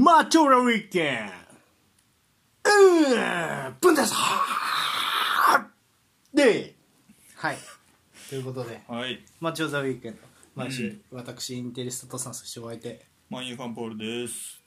[0.00, 1.28] マッチョラウィーケン。
[2.64, 2.68] う
[3.72, 4.14] んブンデス
[6.32, 6.76] で
[7.34, 7.58] はい。
[8.30, 9.24] ということではい。
[9.40, 10.18] マッチョザウィーケンド
[10.54, 14.60] 毎週、私インテリストとさんそしてお相手マンユーファンポールです。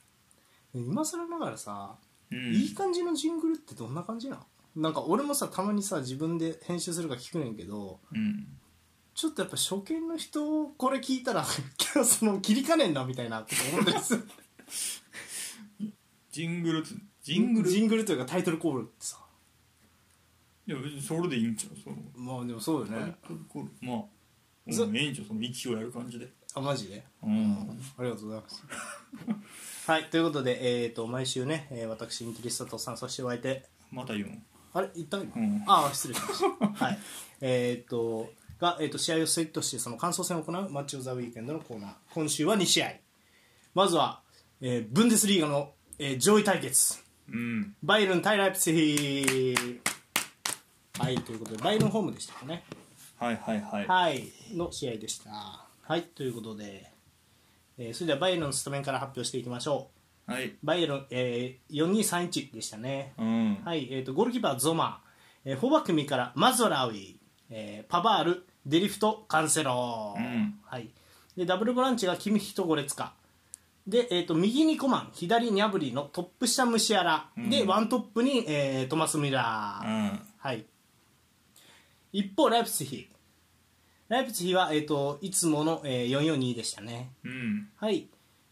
[0.74, 1.96] 今更ながらさ、
[2.30, 2.52] うん。
[2.52, 4.36] いい感じのジングルってどんな感じな
[4.76, 4.82] の？
[4.82, 8.48] なんか俺もさたまにさ自分で編集するか聞くねんけどうん。
[9.14, 11.42] ちょっとやっぱ初見の人これ聞いたら
[11.94, 14.28] 今日その切りかねんなみたいなこと思ったりする
[16.32, 17.68] ジングルつジングル？
[17.68, 19.18] いジングルというかタイトルコールってさ。
[20.66, 21.96] や別にそれでいいんちゃうその。
[22.16, 22.98] まあでもそうよね。
[22.98, 23.70] タイトルコール。
[23.80, 26.28] まあそうんええんちゃうその息をやる感じで。
[26.54, 27.04] あマジで？
[27.22, 27.80] うん。
[27.98, 28.64] ありがとうございます。
[29.90, 33.66] はいということで、えー、と毎週ね、えー私インテリストとさんそしてお相手。
[33.90, 34.42] また言うん
[34.72, 34.88] あれ？
[34.94, 35.64] 一旦、うん。
[35.66, 36.68] ああ失礼しました。
[36.86, 36.98] はい。
[37.40, 41.94] えっ、とが、えー、と試合をセットしてその感想戦を行うマッチ・オブ・ザ・ウィーケンドのコーナー。
[42.14, 42.94] 今週は2試合。
[43.74, 44.22] まずは、
[44.60, 46.98] えーブンデスリーガの、えー上位対決。
[47.32, 47.76] うん。
[47.80, 49.54] バイエルン対ライプツィ。
[49.54, 49.80] ヒ
[50.98, 52.64] はいということでバイエルンホームでしたかね。
[53.20, 53.86] はいはいはい。
[53.86, 55.30] はいの試合でした。
[55.30, 56.90] はいということで、
[57.78, 59.90] えーそれではバイエルンのスタメンから発表していきましょ
[60.28, 60.32] う。
[60.32, 60.56] はい。
[60.64, 63.12] バイエルン、えー、4231でしたね。
[63.16, 63.58] うん。
[63.64, 65.02] はい、えー、とゴールキーパーゾマ。
[65.46, 70.58] ー、えー、フォーバック右からマズラウイ、えーパバールデリフトカンセロ、うん。
[70.64, 70.90] はい、
[71.36, 73.14] でダブルボランチがキミヒとゴレツカ
[73.86, 80.20] で、えー、と右にコマン左にャブリのトップ下ムシアラ、でワントップに、えートマス・ミラー、うん。
[80.38, 80.64] はい、
[82.12, 83.08] 一方ライプツィヒ。
[84.08, 87.12] ライプツィヒは、えー、といつもの、えー、442でしたね。
[87.24, 87.68] うん。
[87.76, 88.08] はい、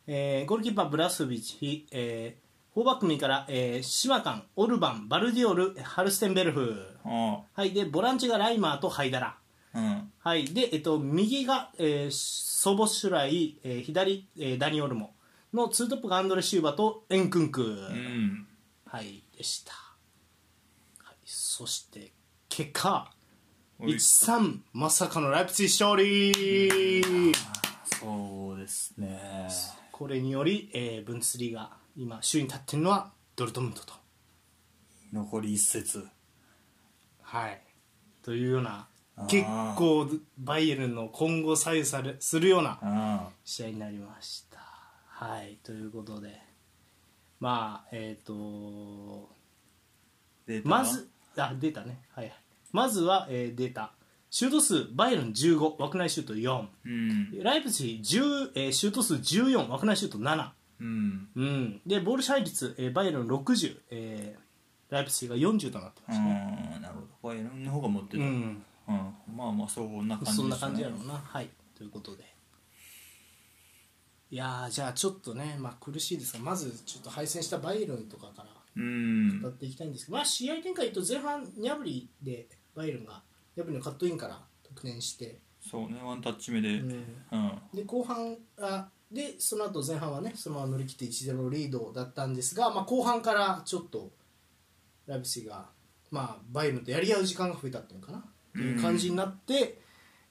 [0.07, 9.37] えーゴールキーパーブラスビチ、えーフォーバック右から、えーシマカン、オルバン、バルディオル、ハルステンベルフ、あはい、でボランチがライマーとハイダラ、
[9.75, 10.13] あうん。
[10.19, 10.45] はい。
[10.47, 15.15] でえっと、右が、えーソボシュライ、えー左、えーダニオルモ
[15.53, 18.47] のツートップがアンドレ・シューバとエンクンク、うん。
[18.87, 19.73] はい、でした、
[20.99, 22.13] はい、そして
[22.49, 23.13] 結果
[23.79, 23.95] おい。
[23.95, 27.33] 1-3まさかのライプツィヒ勝利。
[28.01, 29.49] そうですね。
[29.93, 33.95] これにより、えーブンデスリーガ今首位に立っているのはドルトムントと。
[35.13, 36.07] 残り一節。
[37.23, 37.63] はい、
[38.23, 39.27] というようなあー。
[39.27, 39.45] 結
[39.77, 40.09] 構
[40.39, 44.50] バイエルンの今後左右されするようなあ試合になりました。
[45.21, 46.41] はいということで。
[47.41, 49.29] まあえっ、と
[50.49, 52.35] あまずあデータね、はいはい、
[52.73, 53.93] まずは、えーデータ。
[54.31, 57.43] シュート数バイエルン15枠内シュート4うん。
[57.43, 60.49] ライプツィヒ10、えーシュート数14枠内シュート7
[60.81, 61.29] うん。
[61.37, 64.41] うん、でボール支配率、えーバイエルン60、えー
[64.95, 67.07] ライプツィヒが40となってまうすね、んなるほど。
[67.29, 68.25] バイエルンの方が持ってた。
[68.25, 68.31] ううん。
[68.31, 68.65] ん、
[69.37, 71.15] まあまあそんな感じそんな感じやろうな。
[71.15, 71.49] はい。
[71.77, 72.25] ということで
[74.31, 78.47] いやーじゃあちょっとね、まあ、苦しいですがまずちょっと敗戦したバイエルンとかから
[78.77, 79.43] うん。
[79.43, 83.23] 語っていきたいんですけど、まあ、試合展開と前半ニャブリでバイエルンが
[83.57, 86.69] ニャブリのカットインから得点して、そうねワンタッチ目で。
[86.69, 87.05] うん。
[87.33, 87.53] うん。
[87.75, 94.11] で後半あでその後前半はねそのまま乗り切って1-0リードだったんですが、まあ、後半からちょっと
[95.07, 95.67] ライブシが、
[96.13, 98.19] まあ、バイエルンとやり合う時間が増えたっていうのかな。
[98.19, 99.79] っていう感じになって、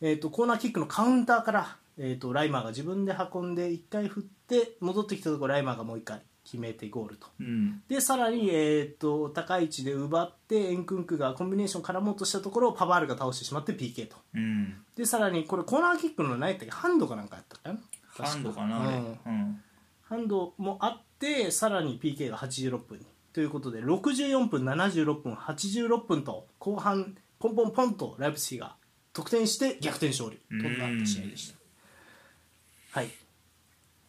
[0.01, 7.27] えー、とコーナーキックのカウンターから、えー、とライマーが自分で運んで1回振って戻ってきたところライマーがもう1回決めてゴールと。
[7.39, 7.83] うん。
[7.87, 14.15] でさらに、えー、と高い位置で奪ってエンクンクがコンビネーション絡もうとしたところをパバールが倒してしまって PK と。
[14.33, 14.75] うん。
[14.95, 19.19] でさらにこれコーナーキックの何やったっけハンドかなんかやったかなハンドかなうん。
[19.25, 19.61] うん。
[20.01, 28.75] ハンドもあってさらに PK が86分にということで64分76分86分と後半ポンポンポンとライプツィヒが
[29.13, 31.58] 得点して逆転勝利となった試合でした
[32.91, 33.07] はい。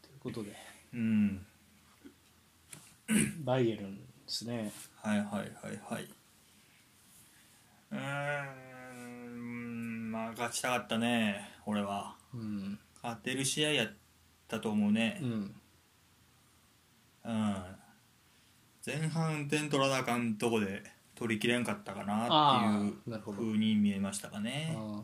[0.03, 0.55] ということで。
[0.95, 1.47] うん。
[3.45, 4.73] バイエルンですね。
[5.03, 5.49] はいはいはい
[5.95, 6.09] はい。
[7.91, 7.99] うー
[9.37, 10.11] ん。
[10.13, 12.17] まあ勝ちたかったね俺は。
[12.35, 12.79] うん。
[13.03, 13.93] 勝てる試合やっ
[14.49, 15.19] たと思うね。
[15.23, 15.55] うん。
[17.25, 17.57] うん
[18.87, 20.83] 前半点取らなあかんとこで
[21.15, 23.39] 取りきれんかったかなってあいうーなるほど。
[23.43, 24.75] 風に見えましたかね。
[24.75, 25.03] あ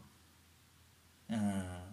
[1.28, 1.85] うん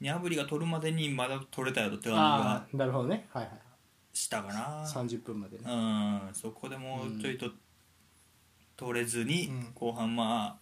[0.00, 3.26] ニャブリが取るまでにまだ取れたよって感あーなるほどね。
[3.32, 3.52] はいはい。
[4.12, 4.84] したかな。
[4.86, 5.64] 30分までね。
[5.66, 6.34] うん。
[6.34, 7.50] そこでもうちょいと
[8.76, 9.72] 取れずに、うん。
[9.74, 10.56] 後半まあ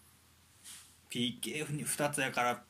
[1.11, 2.63] PK に2つやから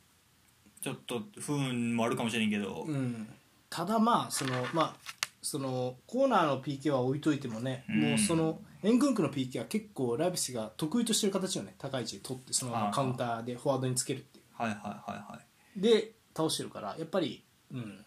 [0.80, 3.28] ちょっと不運もあるかもしれんけど、うん、
[3.70, 4.94] ただまあそのまあ
[5.42, 8.00] そのコーナーの PK は置いといてもね、うん。
[8.10, 15.78] もうそのエンクンクの PK は結構ライブシが得意としてる形よね高い位置で取ってそのままカウンターでフォワードにつけるっていはいはいはいはい。
[15.78, 17.42] うで倒してるからやっぱり、
[17.72, 18.04] うん、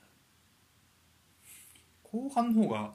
[2.04, 2.92] 後半の方が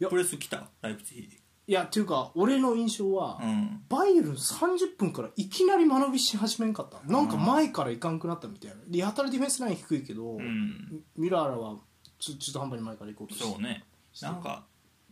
[0.00, 0.08] いや。
[0.08, 0.68] プレス来た？
[0.82, 3.80] ライプツィヒいやっていうか俺の印象は、うん。
[3.88, 7.00] バイエルン30分からいきなり間延びし始めんかった。
[7.10, 8.76] なんか前からいかんくなったみたいな。
[8.86, 11.02] でやたらディフェンスライン低いけど、うん。
[11.16, 11.76] ミラーラは
[12.18, 13.44] ちょ中途半端に前から行こうとして。
[13.44, 13.82] そうね。
[14.20, 14.66] なんか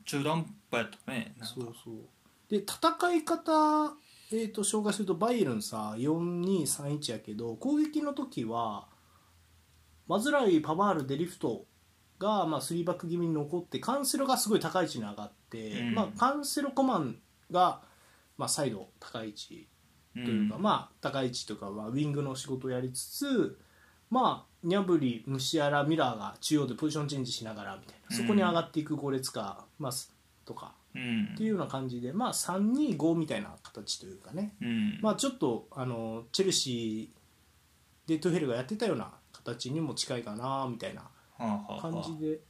[0.04, 1.34] 中途半端やったね。
[1.38, 1.54] なんか。
[1.54, 1.94] そうそう。
[2.50, 3.94] で戦い方、
[4.32, 8.86] えー、と紹介するとバイエルンさ4231やけど攻撃の時は
[10.08, 11.64] マズラウィパバールデリフト
[12.18, 15.94] が、まあ、3バック気味に残ってカンセロがすごい高い位置に上がって、うん。
[15.94, 17.16] まあ、カンセロコマン
[17.50, 17.82] が、
[18.38, 19.68] まあ、サイド高い位置
[20.14, 20.62] というか、うん。
[20.62, 23.58] まあ高い位置とかはウィングの仕事をやりつつ
[24.10, 29.92] まあニャブリムシアラミラーが中央でポジションチェンジしながらみたいなそこに上がっていく5列か、まあ、
[30.44, 31.30] とかうん。
[31.34, 34.98] っていうような感じで、まあ、325みたいな形というかね、うん。
[35.00, 41.08] まあ、ちょっとあのチェルシーでトゥヘルがやってたような形にも近いかなみたいなは
[41.38, 41.82] あはあはあ。
[41.82, 42.40] 感じで。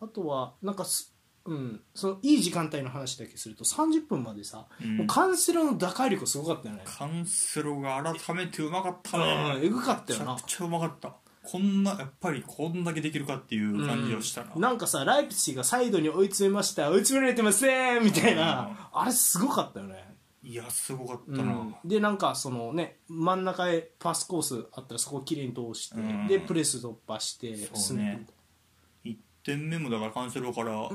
[0.00, 1.14] あとはなんかす、
[1.46, 4.96] うん、そのいい時間帯の話だけすると30分までさ、うん。
[4.98, 9.24] もうカンセロの打開力すごかったよね、カンセロが改めてうまかったうん、
[9.60, 10.34] ねえぐかったよな。
[10.34, 11.14] めちゃくちゃうまかった
[11.46, 16.90] こんなやっぱりこんだけできるかっていう感じをしたな、うんなんかさライプツィがサイドに追い詰めました。
[16.90, 18.04] 追い詰められてません。
[18.04, 20.16] みたいな、あれすごかったよね。
[20.46, 26.28] いやすごかったな、うん、でなんかそのね真ん中へパスコースあったらそこをきれいに通して、うん。
[26.28, 27.80] でプレス突破してそうね。
[27.82, 30.88] 進めてみたい1点目もだからカンセロから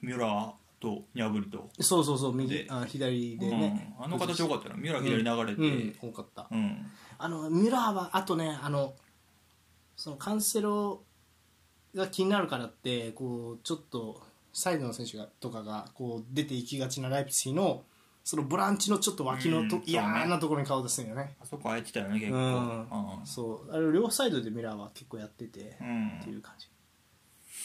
[0.00, 0.50] ミュラー
[0.80, 4.04] とニャブリと、なそうそうそう右であ左でね、うん。
[4.04, 5.62] あの形良かったなミュラー左流れて。
[6.02, 6.86] うん、多かった、うん。
[7.18, 8.94] あのミュラーはあとねあの
[9.98, 11.02] そのカンセロ
[11.94, 14.22] が気になるからってこうちょっと
[14.52, 17.82] サイドの選手がとかがこう出ていきがちなライプツィの
[18.22, 21.34] そのボランチのちょっと脇のと、うん嫌なところに顔出すんよね。
[21.42, 22.80] あそこ空いてたよね結構、うん。
[22.80, 23.74] うんそう。
[23.74, 26.18] あれ両サイドでミラーは結構やってて、うん。
[26.20, 26.68] っていう感じ。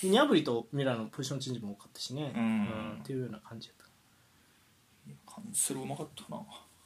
[0.07, 2.97] でニャブリとミラーのポジションチェンジも多かったしね、うん。
[3.01, 5.33] っていうような感じだった。
[5.35, 6.41] カンセロうまかったな。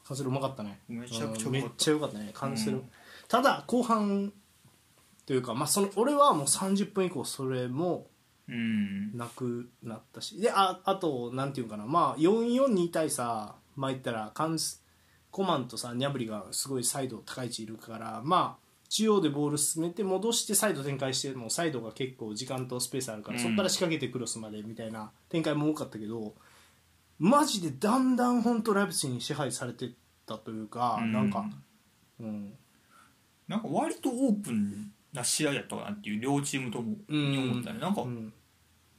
[0.06, 0.82] カンセルうまかったね。
[0.90, 1.46] めちゃくちゃうまかった。
[1.46, 1.54] うん。
[1.54, 2.90] めっちゃ良かったねカンセル、うん。
[3.30, 4.34] ただ後半
[5.28, 8.08] というか、まあ、その俺はもう30分以降それも
[8.50, 9.16] うん。
[9.18, 10.40] なくなったし。
[10.40, 11.86] でああとなんていうかな。
[11.86, 14.84] まあ442対さまあ言ったらカンス
[15.32, 23.44] コマンとさニャブリがすごいサイド高い位置いるからまあ中央でボール進めて戻してサイド展開してもサイドが結構時間とスペースあるから、うん。
[23.44, 26.34] そこから仕掛けてクロスまでみたいな展開も多かったけど
[27.20, 29.90] マジでだんだん本当ライブツィに支配されてっ
[30.26, 31.12] たというか、うん。
[31.12, 31.46] なんか、
[32.22, 32.54] うん、
[33.50, 37.80] なんか割とオープンな試合やったかなっていう両チームともうんに思ったね。
[37.80, 38.34] なんかうん。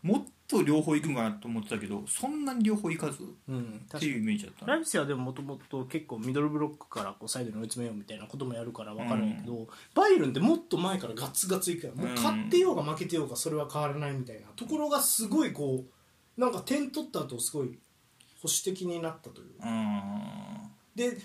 [0.00, 3.22] もっと両方行くんかなと思ってたけどそんなに両方行かず？
[3.22, 11.96] っうん、て確かにいうイメージだったなライブスはでももともと結構ミドルブロックからこうサイドに追い詰めようみたいなこともやるから分かるんやけど、バイエルンってもっと前からガツガツいくやん。
[11.96, 17.76] もう勝ってようが負けてようがそれは変わらないみたいなところがすごいこうなんか点取った後すごい
[18.40, 19.48] 保守的になったという。
[19.60, 20.70] うん。
[20.94, 21.18] で、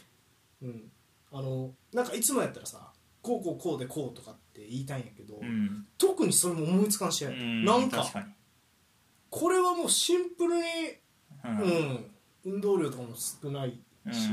[0.63, 0.91] うん、
[1.31, 2.91] あのなんかいつもやったらさ
[3.21, 5.85] こうこうこうでこうとかって言いたいんやけど、うん。
[5.97, 8.25] 特にそれも思いつかん試合、うんなんか確かに。
[9.29, 10.61] これはもうシンプルに、
[11.43, 12.05] ううんん、
[12.45, 14.29] 運動量とかも少ないし、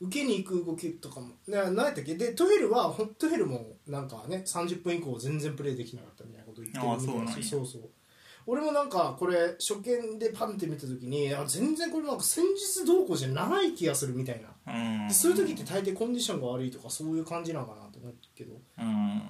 [0.00, 0.06] うん。
[0.08, 2.14] 受けに行く動きとかもな何やったっけ？
[2.16, 7.44] でトゥヘルはほんトゥヘルもなんかね30分以降全然プレーできなかったみたいなこと言ってるああみたいなそうなんや。
[7.44, 7.82] そうそう。
[8.46, 14.74] 俺もなんかこれ初見でパンって見た時にあ全然これなんか戦術動向じゃない気がするみたいな。
[14.74, 15.08] うん。
[15.08, 18.60] でそういう時って大抵コンディションが悪いとかそういう感じなのかなと思うけど。
[18.78, 19.22] うん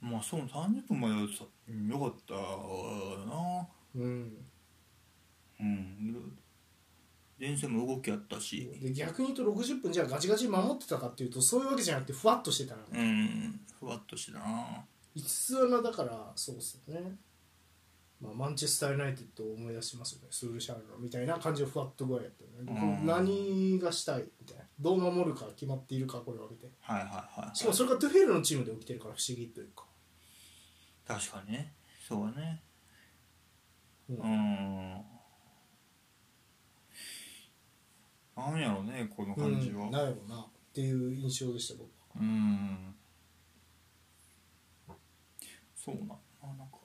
[0.00, 3.66] まあそう30分まではさうんよかったな。
[3.96, 4.32] うん。
[5.60, 6.38] うん。
[7.40, 8.68] 前線も動きあったし。
[8.80, 13.60] で逆に言うと60分じゃあガチガチ守ってたかっていうとそういうわけじゃなくてふわっとしてたのうん。
[13.78, 14.84] ふわっとしてたな。
[15.14, 17.16] 五つ穴だからそうっすよね、
[18.20, 20.28] まあ、マンチェスター・ユナイテッドを思い出しますよね。
[20.30, 23.06] スールシャールみたいな感じのふわっと具合やったよね、うん。
[23.06, 24.64] 何がしたいみたいな。
[24.80, 26.68] どう守るか決まっているかこれを見て。
[26.80, 27.56] はいはいはい。
[27.56, 29.84] しかもそれがトゥフェルのチームで起きてるから不思議というか
[31.08, 31.72] 確かにね。
[32.06, 32.62] そうだね。
[34.10, 34.20] ううん。
[34.20, 35.04] ん
[38.36, 39.86] なんやろねこの感じは。
[39.86, 40.40] うん、なんやろうな。
[40.40, 42.20] っていう印象でした僕は。
[42.20, 42.94] うん。
[45.74, 46.76] そうなあなんか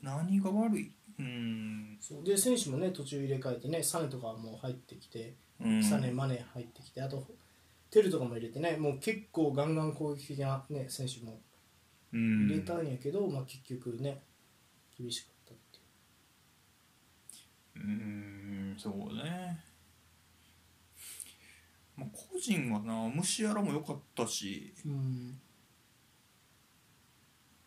[0.00, 0.92] 何が悪い？
[1.18, 1.98] うん。
[2.00, 2.24] そう。
[2.24, 5.82] で選手もね途中入れ替えてねサネとかも入ってきて、うん。
[5.82, 7.26] サネマネ入ってきてあと
[7.90, 11.38] テルとかも入れてねもう結構ガンガン攻撃的な、ね、選手もうん
[12.12, 14.22] 入れたんやけど、まあ、結局ね
[14.98, 15.78] 厳しかったって
[17.78, 17.86] いう。
[17.86, 19.58] うんそうね。
[21.96, 24.74] まあ個人はなムシアラも良かったし。
[24.84, 25.38] うん。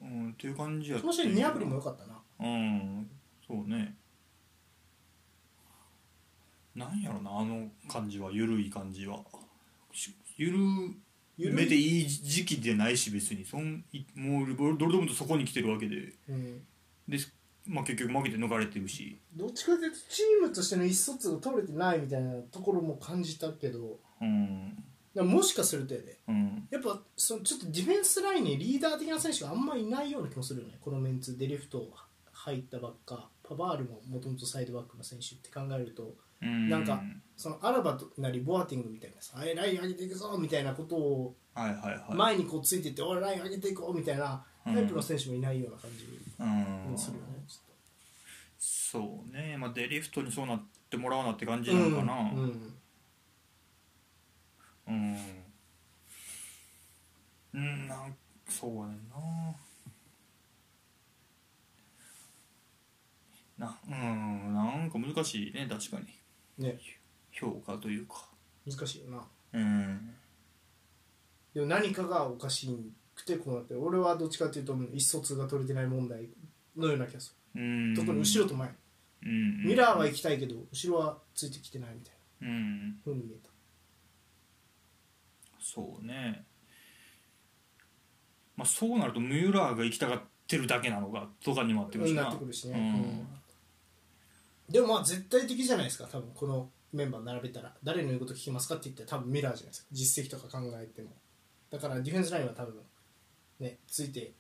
[0.01, 2.21] ううんっていう感じやったその試合ニャブリも良かったな。
[2.39, 3.09] うん
[3.47, 3.95] そうね。
[6.75, 9.23] なんやろなあの感じはゆるい感じは。
[9.93, 10.59] しゆる
[11.37, 13.83] めていい時期でないし別にそん
[14.15, 16.61] もうドルドルムントそこに来てるわけでうん
[17.07, 17.17] で、
[17.67, 24.83] まあ、結局負けて抜かれてるしどっちかというとチームとしての意思疎通が取れてないみたいなところも感じたけどうん
[25.15, 31.89] もしかするとやでうんやっぱそのちょっとディフェンスラインにリーダー的な選手があんまりいないような気もするよねこのメンツデリフト
[32.31, 37.01] 入ったばっかパバールももともとサイドバックの選手って考えるとなんか
[37.35, 41.35] そのアラバなりボアティングみたいなさ「はいライン上げていくぞ」みたいなことを
[42.13, 46.05] 前にこうついてって「おいライン上げていこう」みたいなタイプの選手もいないような感じ
[46.39, 46.91] うん。
[46.91, 47.65] もするよねちょっ
[48.57, 49.57] そうね。
[49.57, 52.13] まあデリフトにそうなってもらわなって感じとなのかな。
[52.13, 52.73] うんうん
[54.87, 55.17] うん。
[57.53, 57.87] うん。
[57.87, 59.15] なんそうやねんな。
[63.57, 66.07] なうんなんか難しいね確かに
[66.57, 66.79] ね。
[67.31, 68.27] 評価というか。
[68.65, 69.27] 難しいよな。
[69.53, 70.15] うん。
[71.53, 72.69] でも何かがおかし
[73.15, 76.27] くてこうなってる俺はどっちかっていうと意思疎通が取れてない問題
[76.75, 77.93] のような気がすうん。
[77.93, 78.69] る特に後ろと前。
[79.24, 79.63] うん。
[79.65, 82.89] ミラーは行きたいけど後ろはついてきてないみたいうん。
[82.89, 83.50] なふうに見えた。
[85.59, 86.45] そうね。
[88.55, 92.24] まあそうなるとミュラーが行きたがってるだけなのかとかにもなってくるしな。
[92.24, 92.85] なってくるしね、うん。
[92.85, 93.27] うん
[94.69, 97.74] でもまあ絶対的じゃないですか多分このメンバー並べたら。
[97.84, 99.88] 誰の言うこと聞きますかって言ったら多分ミラーじゃないですか。
[99.91, 101.10] 実績とか考えても。
[101.69, 102.75] だからディフェンスラインは多分
[103.60, 104.34] ねついて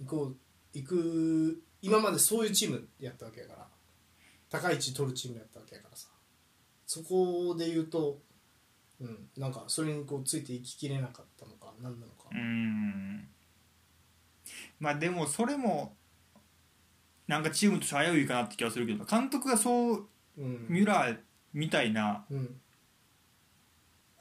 [0.00, 0.36] いこう
[0.78, 3.66] いく今までそういうチームやったわけやから。
[4.48, 6.08] 高い位置取るチームやったわけやからさ。
[6.86, 8.18] そこで言うと
[9.00, 12.28] うんなんかそれにこうついていききれなかったのか何なのか。
[12.32, 13.28] うん。
[14.80, 15.94] まあでもそれも
[17.30, 20.04] なんかチームとして危ういかなって気がするけど監督がそう
[20.36, 20.66] うん。
[20.68, 21.16] ミュラー
[21.52, 22.60] みたいなうん。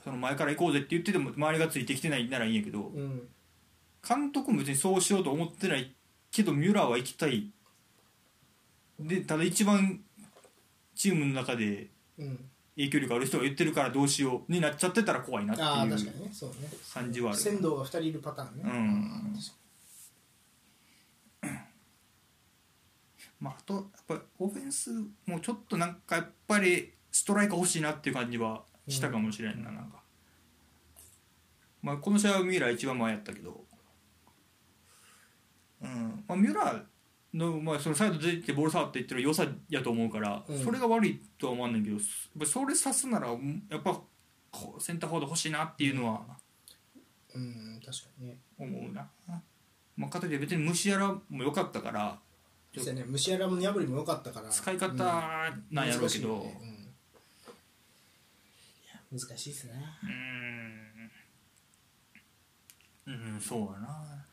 [0.03, 3.27] その前から行こうぜって言ってても周りがついてきてないならいいんやけどうん。
[4.07, 5.91] 監督も別にそうしようと思ってない
[6.31, 7.51] けどミュラーは行きたい。
[8.99, 10.01] でただ一番
[10.93, 11.87] チームの中で
[12.19, 12.39] うん。
[12.75, 16.29] 影響力ある人が言ってるからどうしようになっちゃってたら怖いなってああ確かいうにね。
[16.31, 16.55] そうね。
[16.93, 17.39] 感じはある。
[17.39, 18.63] 仙道が2人いるパターンね。
[18.63, 19.33] うん
[23.39, 24.91] まあ、あとやっぱりオフェンス
[25.25, 30.01] もちょっとなんかやっぱりストライカー欲しいなっていう感じはしたかもしれんな,、なんか、
[31.81, 33.63] まあ、この試合はミュラー一番前やったけど、
[35.81, 36.23] うん。
[36.27, 36.83] まあ、ミュラー
[37.33, 40.63] の,、まあそのサイド出てきてボール触っていってる良さやと思うから、うん。
[40.63, 42.05] それが悪いとは思わんねんけどやっ
[42.39, 43.35] ぱそれさすならや
[43.77, 44.01] っぱ
[44.51, 46.25] こうセンターフォワード欲しいなっていうのは
[47.33, 48.39] うん確かにね。
[48.57, 49.07] 思うな、
[49.95, 52.19] まあ、かといって別に虫やらも良かったから
[52.75, 54.49] 実際ね虫やらもニャブリも良かったから。
[54.49, 54.93] 使い方
[55.71, 56.67] なんやろうけど、難しいよねうん。
[56.67, 56.71] い
[58.87, 59.73] や難しいですね。
[63.07, 63.33] うーん。
[63.33, 64.25] うんそうやな。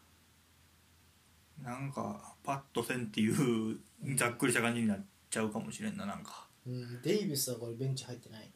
[1.63, 3.79] なんかパッとせんっていう
[4.17, 6.47] ざっくりした感じになっちゃうかもしれんななんか。
[6.67, 8.51] うんデイビスはこれベンチ入ってない。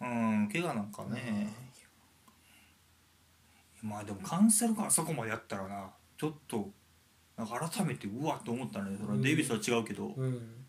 [0.00, 1.52] うん怪我なんかね、
[3.82, 5.90] まあでもカンセルがあそこまでやったらな。
[6.16, 6.70] ちょっと
[7.38, 10.66] なんか改めてうわっと思ったねそれはデイビスは違うけど、うん。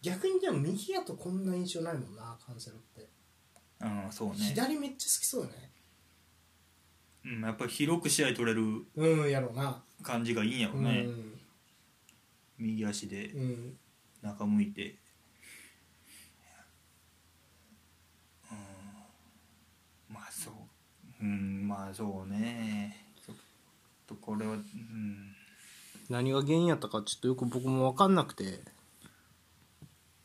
[0.00, 3.08] 逆にでも右やとこんな印象ないもんなカンセルって、
[3.80, 5.70] うんそうね、左めっちゃ好きそうよね。
[7.24, 8.62] うん、やっぱり広く試合取れる
[8.94, 9.82] うんやろうな。
[10.00, 11.32] 感じがいいんやろうね、ん。
[12.56, 13.76] 右足でうん。
[14.22, 14.94] 中向いて。
[18.52, 20.14] うん。
[20.14, 20.54] まあそう。
[21.20, 23.06] うんまあそうね。
[23.26, 23.36] ちょっ
[24.06, 25.27] とこれはうん
[26.08, 28.60] 何が原因やったかちょっとよく僕も分かんなくて。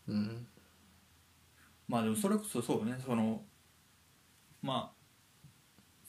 [0.08, 0.48] うん。
[1.88, 2.98] まあでもそれこそそうね。
[3.06, 3.44] その
[4.62, 5.04] まあ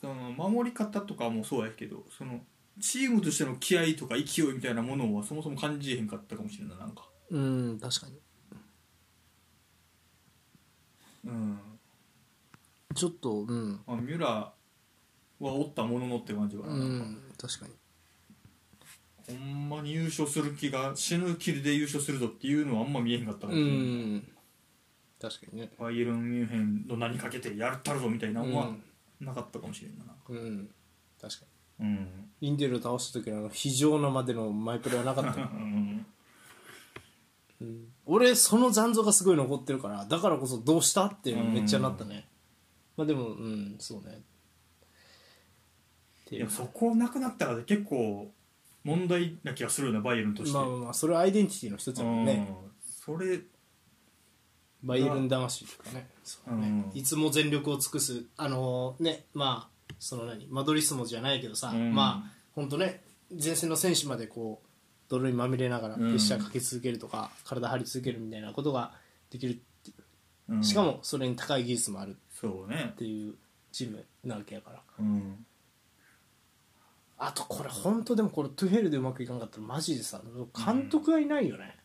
[0.00, 2.40] その守り方とかもそうやけどその
[2.80, 7.08] チームとしての気合とか勢いみたいなものはそもそも感じへんかったかもしれないなんか。
[7.30, 8.18] うん確かに。
[11.24, 11.58] うん、
[12.94, 13.80] ちょっとうん。
[13.86, 16.84] まあ、ミュラーはおったもののって感じはうな、な。
[16.84, 17.72] んかん確かに
[19.26, 24.28] ほんまに優勝する気が死ぬ気で優勝するぞっていうのはあんま見えへんかったかういん
[25.20, 25.72] 確かにね。
[25.78, 28.82] バイエルン・ミュンヘンの名にかけてやったるぞみたいなのはうん
[29.20, 30.04] なかったかもしれんな。
[30.28, 30.68] うん。
[31.20, 31.46] 確か
[31.80, 31.94] うん。
[32.40, 35.40] にインテルを倒した時のあの非常なまでのマイプレはなかった。
[35.40, 36.06] よ うん。
[37.60, 42.28] うん俺その残像がすごい残ってるからだからこそどうしたっていうのめっちゃなったね、
[42.98, 44.18] まあでもうんそうね。
[46.26, 46.40] っていう。
[46.40, 48.30] でもそこなくなったら結構
[48.84, 52.46] 問題な気がするよねバイエルンとして、まあまあまあそれはアイデンティティの一つだもんね。
[52.50, 52.70] うん。
[52.84, 53.40] それ
[54.82, 56.06] バイエルン魂とかね。
[56.22, 56.90] そうね。
[56.92, 56.98] うん。
[56.98, 58.24] いつも全力を尽くす。
[58.36, 60.46] あのねまあその何？
[60.48, 61.94] マドリスモじゃないけどさ、うん。
[61.94, 64.68] まあ本当ね前線の選手までこう
[65.08, 68.92] 泥にまみれながらプレッシャーかけ続けるとか、体張り続けるみたいなことが
[69.30, 69.94] できるってい
[70.50, 70.56] う。
[70.56, 70.62] うん。
[70.62, 73.34] しかもそれに高い技術もあるそうねっていう
[73.72, 74.82] チームなわけやから。
[74.98, 75.46] うん
[77.26, 80.20] あとこれ本当でもこれトゥヘルでうまくいかなかったらマジでさ
[80.54, 81.76] 監督がいないよね、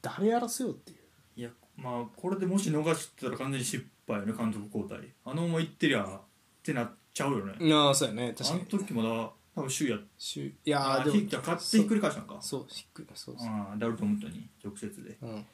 [0.00, 0.98] 誰やらせようっていう。
[1.36, 4.98] いやまあこれでもし逃してたら完全に失敗よね監督交代。
[5.24, 6.20] あのまま行ってりゃっ
[6.62, 9.08] てなっちゃうよね、ああそうやね確あの時まだ
[9.54, 12.38] 多分首位やっしゅいやでもひじゃあ勝ってひっくり返したんか。
[12.40, 13.48] そうひっくりそうそう。
[13.48, 15.18] ああダルトムントに直接で。
[15.20, 15.46] うん。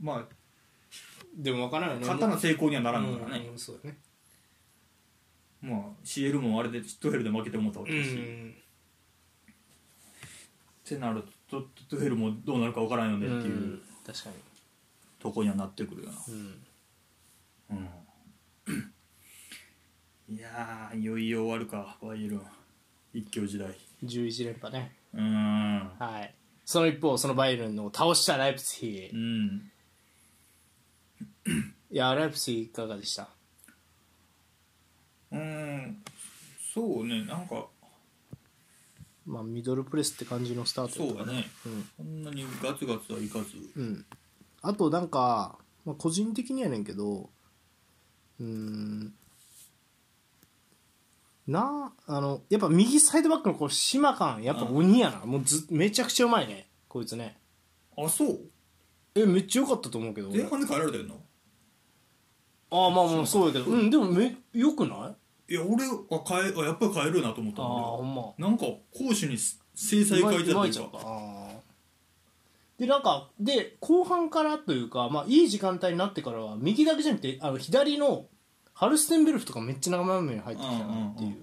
[0.00, 0.24] まあ
[1.36, 2.00] でも分からんよね。
[2.00, 3.98] 勝たな成功にはならんからね、うんそうだね
[5.62, 8.16] まあ CL もあれでトゥヘルで負けて思ったわけだし、っ
[10.84, 13.82] てなるとトゥヘルもどうなるか分からんよねっていううん。
[14.04, 14.36] 確かに。
[15.20, 16.14] とこにはなってくるよな。
[16.28, 17.78] うん。
[17.78, 17.88] うん。
[20.36, 22.36] いやーいよいよ終わるかバイエル。
[22.36, 22.42] ン
[23.14, 23.76] 一強時代。
[24.04, 24.92] 11連覇ね。
[25.14, 25.90] うん。
[25.98, 26.34] はい。
[26.64, 29.70] その一方そのバイエルンの倒したライプツィヒうん。
[31.90, 33.28] いやライプツィヒいかがでした？
[35.32, 36.02] うん。
[36.74, 37.24] そうね。
[37.24, 37.66] なんか。
[39.24, 41.44] まあミドルプレスって感じのスタートそうだね。
[41.64, 41.88] うん。
[41.96, 43.46] そんなにガツガツはいかず。
[43.76, 44.04] うん、
[44.62, 47.30] あとなんか、まあ、個人的にやねんけど
[48.40, 49.14] うーん。
[51.46, 56.68] なあのやっぱ右サイドバックのこう島感やっぱ鬼やな、もうずめちゃくちゃうまいね。
[56.88, 57.36] こいつね。
[57.96, 58.40] あそう。
[59.14, 61.14] えめっちゃ良かったと思うけど前半で変えられたよな
[62.70, 63.66] ああまあまあそうやけど。
[63.66, 65.21] うんでもめよくない？
[65.52, 68.22] いや俺は変えあやっぱり変えるなと思ったあほんま。
[68.38, 71.62] 俺なんか攻守に制裁書いてあうまいちゃうるというか
[72.78, 78.24] でなんかで後半からというか、まあ、いい時間帯になってからは右だけじゃなくてあの左の
[78.72, 81.36] ハルステンベルフとかめっちゃ長めに入ってきたなっていう。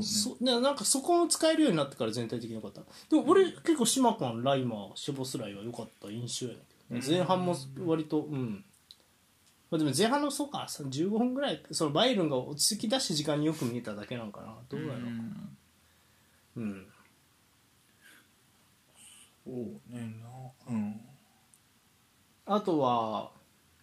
[0.00, 0.52] そうね。
[0.52, 2.82] そねなんかそこも使えるようになってから全体的に良かった。
[3.10, 7.18] でも俺結構島君ライマーショボスライは良かった印象やねんけどね。
[7.18, 8.64] 前半も割とうん
[9.70, 14.54] まあ、でも前半のそうかさ15分ぐらいそのバイエルンが落ち着き出した時間によく見えただけなんかな。
[14.68, 14.96] どうやろう。
[15.00, 15.52] うん。
[16.56, 16.86] うん
[19.44, 21.00] そうねなうん。
[22.46, 23.30] あとは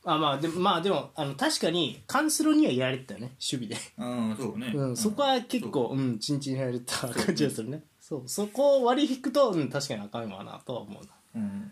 [0.06, 4.72] あまあでもまあでもあの確かにカンスロにはやられてたよね守備で、うんそうね。
[4.74, 6.02] うん、そこは結構う。
[6.02, 7.84] んチンチンやられた感じがするね。
[8.00, 11.10] そうそこを割り引くと、うん、確かにあかんわなとは思うな。
[11.36, 11.72] うん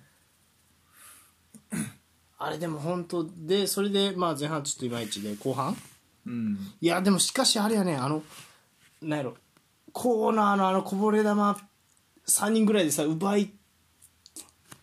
[2.44, 5.78] あれでも本当でそれでまあ前半ちょっといまいちで後半？
[6.26, 6.58] うん。
[6.82, 8.24] いやでもしかしあれやねあの
[9.02, 9.36] なんやろ
[9.92, 11.58] コーナーのあのこぼれ球3
[12.50, 13.52] 人ぐらいでさ奪い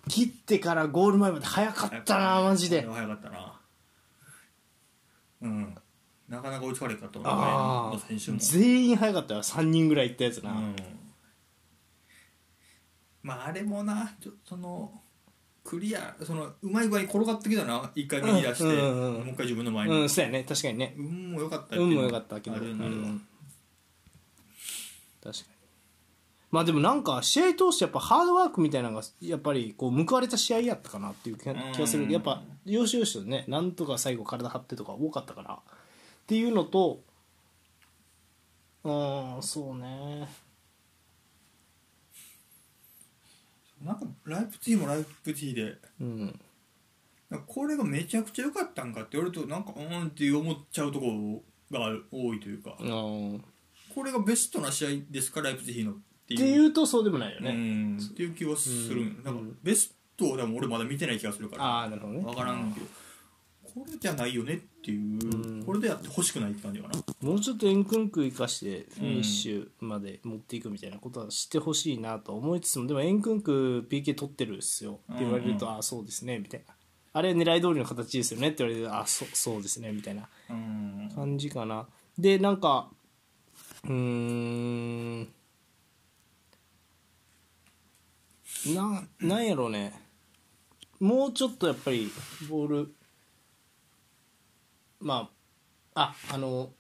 [0.09, 2.87] 切ってからゴール前まで早かったなマジで。
[2.89, 3.61] 早かったな。
[5.43, 5.75] うん。
[6.29, 8.39] なかなか追いつかれなかったもんああね選手も。
[8.39, 10.77] 全員早かったよ3人ぐらいいったやつな、うん。
[13.23, 14.93] まああれもなちょっとその
[15.69, 17.91] クリアそのうまい具合に転がってきたな。
[17.95, 20.43] 一回右出して、うんうんうんもう一回自分の前に、うん、そうやね。
[20.49, 20.95] 確かにね。
[20.97, 22.89] 運も良かった運のも良かったけど、あるな。
[22.89, 23.23] るわうん。
[25.23, 25.45] 確かに。
[26.51, 32.13] まあでもなんか試合通してやっぱハードワークみたいなのがやっぱりこう報われた試合やったかなっていう気が気がすうんる。
[32.15, 35.53] やっぱ要所要所でねなんとか最後体張ってとか多かったから。
[35.53, 35.59] っ
[36.27, 37.03] ていうのと
[38.85, 40.29] うんそうね
[43.85, 45.77] なんかライプツィヒもライプツィヒで。
[46.01, 46.41] うん
[47.47, 52.77] これがめちゃくちゃ良かったんかって言われるとなんかうーんって思っちゃうところがある多いというか。
[52.81, 53.41] うんっ
[53.95, 55.95] これがベストな試合ですかライプツィヒのっ
[56.27, 56.41] ていう。
[56.41, 57.99] ていうとそうでもないようね、ん。
[57.99, 59.23] っていう気はする、うん。
[59.25, 61.65] なんかベストでも俺まだ見てない気がするから。
[61.65, 62.21] ああなるほどね。
[62.21, 62.87] 分からんけど
[63.75, 65.65] これじゃないよねっていう、うん。
[65.65, 66.95] これでやってほしくないって感じかな。
[67.21, 75.01] もうちょっと円クンク生かしてフィニッシュまで持っていくみたいなことはしてほしいなと思いつつもでも円クンク PK 取ってるっすよ。
[75.13, 76.75] って言われると、うんああそうですねみたいな。
[77.13, 81.11] あれ狙い通りの形ですよねって言われるとあそうそうですねみたいなうん。
[81.15, 81.87] 感じかな。
[82.19, 82.91] でなんか
[83.85, 85.29] うーん。
[88.75, 90.01] ななんやろうね。
[91.01, 92.11] もうちょっとやっぱり
[92.49, 92.95] ボール
[95.01, 95.31] ま
[95.95, 96.71] あああの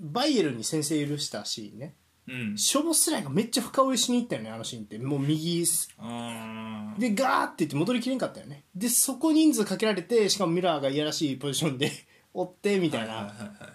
[0.00, 1.94] バイエルンに先制許したシーンね。
[2.26, 2.58] うん。
[2.58, 4.98] ショボスライがめっちゃ深追いしに行ったよねあのシーンって。
[4.98, 5.64] もう右
[5.98, 7.00] あー。
[7.00, 8.64] でガーって言って戻りきれんかったよね。
[8.74, 11.92] でそこ人数かけられてしかもミラーがいやらしいポジションで
[12.34, 13.74] 追ってみたいな、はいはいはいはい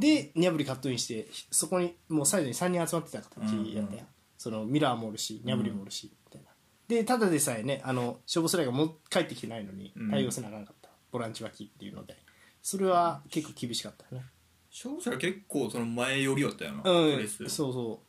[0.00, 6.48] でニャブリカットインしてそこにもうサイドに3人集まってた形やったやん、うんそのミラーもおるしニャブリもおるし、みたいな。
[6.88, 10.10] でただでさえねあの消防スライがもう帰ってきてないのにうん。
[10.10, 12.16] 対応せなあかんかった、ボランチ脇っていうので
[12.62, 14.24] それは結構厳しかったね。
[14.70, 17.44] 勝者は結構その前寄りやったよな、うプレス。
[17.44, 18.02] んそうそ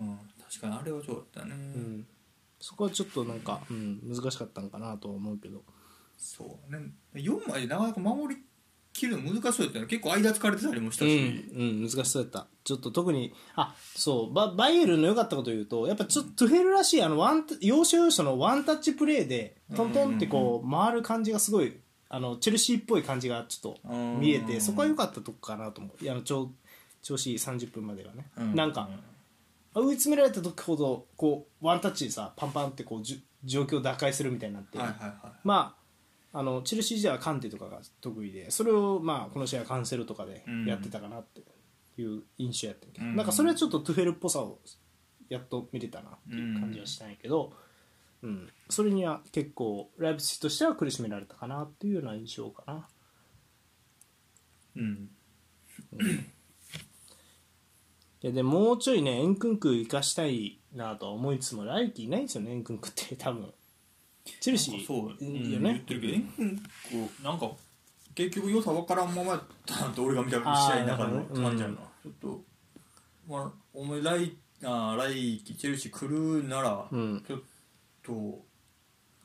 [0.00, 0.04] う。
[0.04, 2.06] ん、確かにあれはそうだったね、う、うん、
[2.58, 5.62] そこはちょっとなんか、うん、難しかったんかなとは思うけど。
[6.16, 6.92] そうね。
[7.14, 8.42] 4枚でなかなか守り
[8.92, 12.46] きるの難しそうやったよ結構間つかれてたりもしたうし、ん、うん、難しそうやった。
[12.64, 21.80] ちょっと特にあそうババイエルンの良かったこと言うとやっぱちょっとトゥヘルらしいあのワンタ要所要所のワンタッチプレーでトントンってこう回る感じがすごい
[22.12, 24.46] あのチェルシーっぽい感じがちょっと見えうん。
[24.46, 26.04] てそこは良かったとこかなと思う。
[26.04, 26.50] いやあの調
[27.02, 28.54] 調子いい30分まではね、うん。
[28.56, 28.90] なんか
[29.74, 35.12] 追い詰められた時ほどこうワンタッチでさパンパンってこうじゅ状況を打開するみたいになって、はいはいはい。
[35.44, 35.76] ま
[36.32, 41.42] ああのチェルシー時代はカンテとかが得意でそれをまあこの試合はカンセルとかでやってたかなって
[41.96, 43.14] いう印象やったけど、うん。
[43.14, 44.58] なんかそれはちょっとトゥフェルっぽさを
[45.28, 47.69] やっと見れたなっていう感じはしたんやけど、うん
[48.68, 52.88] それには結構ライブシとしては苦しめられたかなっていうような印象かな。
[54.76, 55.10] うん。
[58.22, 63.50] いやでもうちょいねエンクンク生かしたいなとは思いつつも来季いないんですよねエンクンクって多分。
[64.40, 65.72] チェルシーそう、うんいいよね。
[65.72, 67.50] 言ってるけどエンクンクなんか
[68.14, 72.42] 結局良さ分からんままやったなって俺が見た試合の中の感じやな、ちょっと
[73.26, 77.24] まあお前来あ来季チェルシー来るなら、うん。
[77.26, 77.44] ちょっと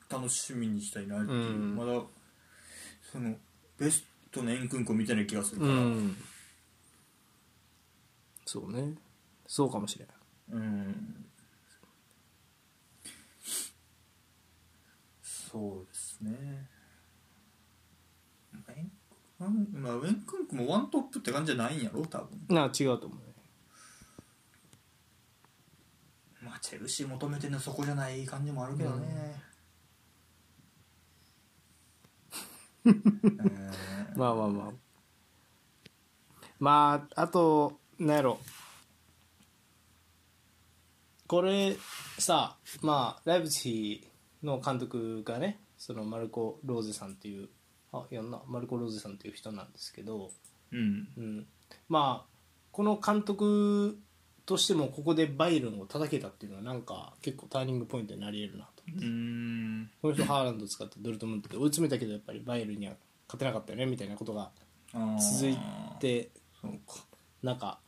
[0.08, 1.76] 楽しみにしたいなっていう、うん。
[1.76, 2.00] まだ
[3.12, 3.34] その
[3.78, 6.16] ベストのエンクンクを見てない気がするかうら、ん。
[8.44, 8.94] そうね。
[9.46, 10.16] そうかもしれない
[10.52, 11.26] うん。
[15.22, 16.68] そうですね。
[19.38, 22.46] まあ、エンクンクもワントップって感じじゃないんやろ多分。
[22.48, 23.24] なあ違うと思うね
[26.42, 29.40] まあチェルシー求めてるのそこじゃない感じもあるけどね、
[32.84, 33.02] うん。
[34.16, 34.70] まあまあまあ。
[36.58, 38.38] まああとなんやろ。
[41.26, 41.76] これ
[42.18, 44.08] さまあライブチ
[44.42, 47.48] の監督がねそのマルコ・ローゼさんっていう
[47.92, 48.40] あいやんな。
[48.46, 50.30] マルコ・ローゼさんっていう人なんですけど、
[50.72, 51.08] うん。
[51.16, 51.46] うん、
[51.88, 52.36] まあ
[52.70, 53.98] この監督
[54.46, 59.90] としてもここでバイエルンを叩けたっていうのはなんか結構ターニングポイントになり得るなとうん。
[60.00, 62.94] この人ハーランド使ってドルトムントで追い詰めたけどやっぱりバイエルンには
[63.26, 64.50] 勝てなかったよねみたいなことが
[64.94, 65.58] 続い
[65.98, 66.30] て
[67.42, 67.78] なんか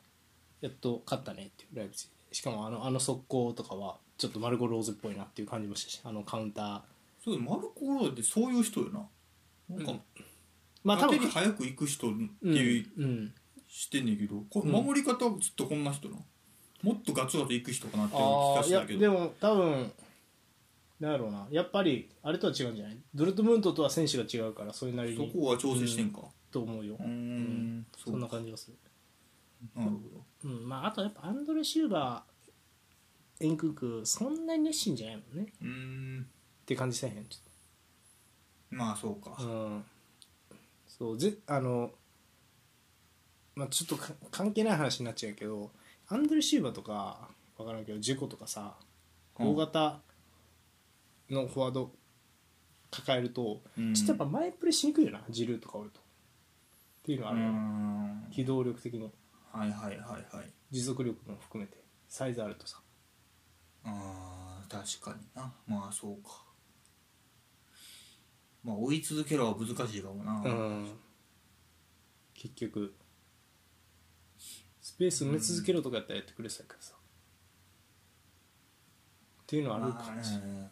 [0.61, 6.81] やっと勝ったねっていうライブチしかもあのあの速攻とかはちょっとマルコ・ローズっぽいなっていう感じもしたしあのカウンター。
[7.25, 9.07] そうマルコ・ローってそういう人よな。
[9.77, 9.93] なんか、
[10.83, 13.35] まあ多分早く行く人ってうんいう、うん
[13.69, 16.17] 知ってんねんけど守り方はずっとこんな人な
[16.83, 19.01] もっとガツガツ行く人かなっていう気がしたけど。
[19.01, 19.93] でも多分
[21.01, 21.47] なんやろうな。
[21.51, 22.99] やっぱりあれとは違うんじゃない？
[23.15, 26.23] ドルトムントとは選手が違うからそれなりそにこは調整してんか？
[26.51, 28.77] と思うよ、うーんそんな感じがする。
[29.77, 30.51] なるほど。
[30.51, 35.53] うんまああとやっぱアンドレ・シューバーエンクンクそんなに熱心じゃないもんね。
[35.61, 35.69] うー
[36.21, 36.23] ん。
[36.23, 37.43] って感じせえへんちょっ
[38.71, 39.37] まあそうか。
[39.41, 39.85] とうん。
[40.87, 41.91] そうぜあの
[43.55, 45.71] まあちょっとか関係ない話になっちゃうけど
[46.09, 48.75] アンドレ・シューバーとか分からんけどジェコとかさ
[49.39, 49.49] うん。
[49.49, 50.01] 大型
[51.31, 51.91] のフォワード
[52.91, 53.95] 抱えると、うん。
[53.95, 56.01] ちょっとやっぱ前プレーしにくいよなジルーとかおると。
[56.01, 56.03] っ
[57.05, 58.27] ていうのはあるよ、ん。
[58.31, 59.11] 機動力的に。
[59.53, 60.51] はいはいはいはい。
[60.71, 61.79] 持続力も含めて。
[62.09, 62.81] サイズあるとさ。
[63.85, 65.53] あー確かにな。
[65.67, 66.43] まあそうか。
[68.65, 70.91] まあ追い続けろは難しいかもな、うん。
[72.35, 73.08] 結局ス
[74.99, 76.95] ペース埋め続けろとかやったらやってくれそうやけどさ。
[76.95, 76.97] っ
[79.47, 80.71] ていうのはあるかまあもしれない、ね。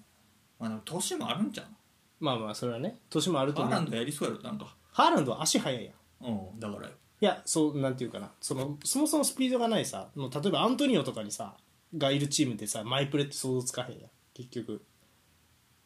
[0.59, 1.77] まあでも年もあるんじゃん
[2.19, 2.99] まあまあそれはね。
[3.09, 3.73] 年もあると思う。
[3.73, 4.75] ハーランドやりそうやろなんか。
[4.93, 6.33] ハーランドは足速いやん。
[6.33, 6.95] うんだからよ。
[7.21, 8.33] いやそうなんていうかな。
[8.41, 11.57] そのそもそもスピードがないさもう例えばアントニオとかにさ
[11.97, 14.11] がいるチームでさマイプレーって想像つかへんやん。
[14.35, 14.83] 結局。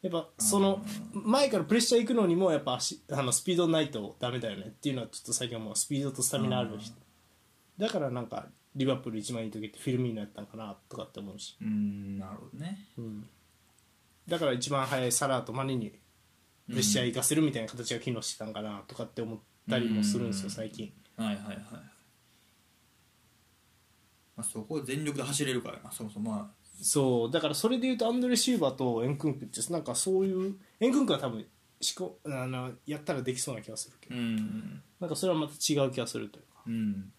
[0.01, 4.65] やっぱその前からプレッシャー行くのにもやっぱ足あのスピードないとダメだよね。
[4.67, 5.75] っていうのはちょっと最近はもう。
[5.75, 6.95] スピードとスタミナある人
[7.81, 12.87] だからなんかリバプール一番いい時ってフィルミーノやったんかなとかって思うし、うんなるほどね。
[12.95, 13.27] うん、
[14.27, 15.89] だから一番速いサラーとマネに
[16.69, 20.93] プレッシャー行かせるみたいな形が機能してたんかなとかって思ったりもするんですよ最近。
[21.17, 21.63] はいはいはい、ま
[24.37, 26.51] あ、そこを全力で走れるからなそもそもま
[26.83, 27.31] そう。
[27.31, 31.47] だからそれでいうとアンドレ・シューバーとエンクンクってなんかそういうエンクンクは多分
[31.81, 34.83] しこあのやったらできそうな気がするけど、うん。
[34.99, 37.11] なんかそれはまた違う気がするというか、うん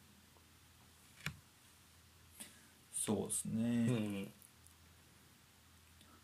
[3.04, 4.32] そうですね、うん、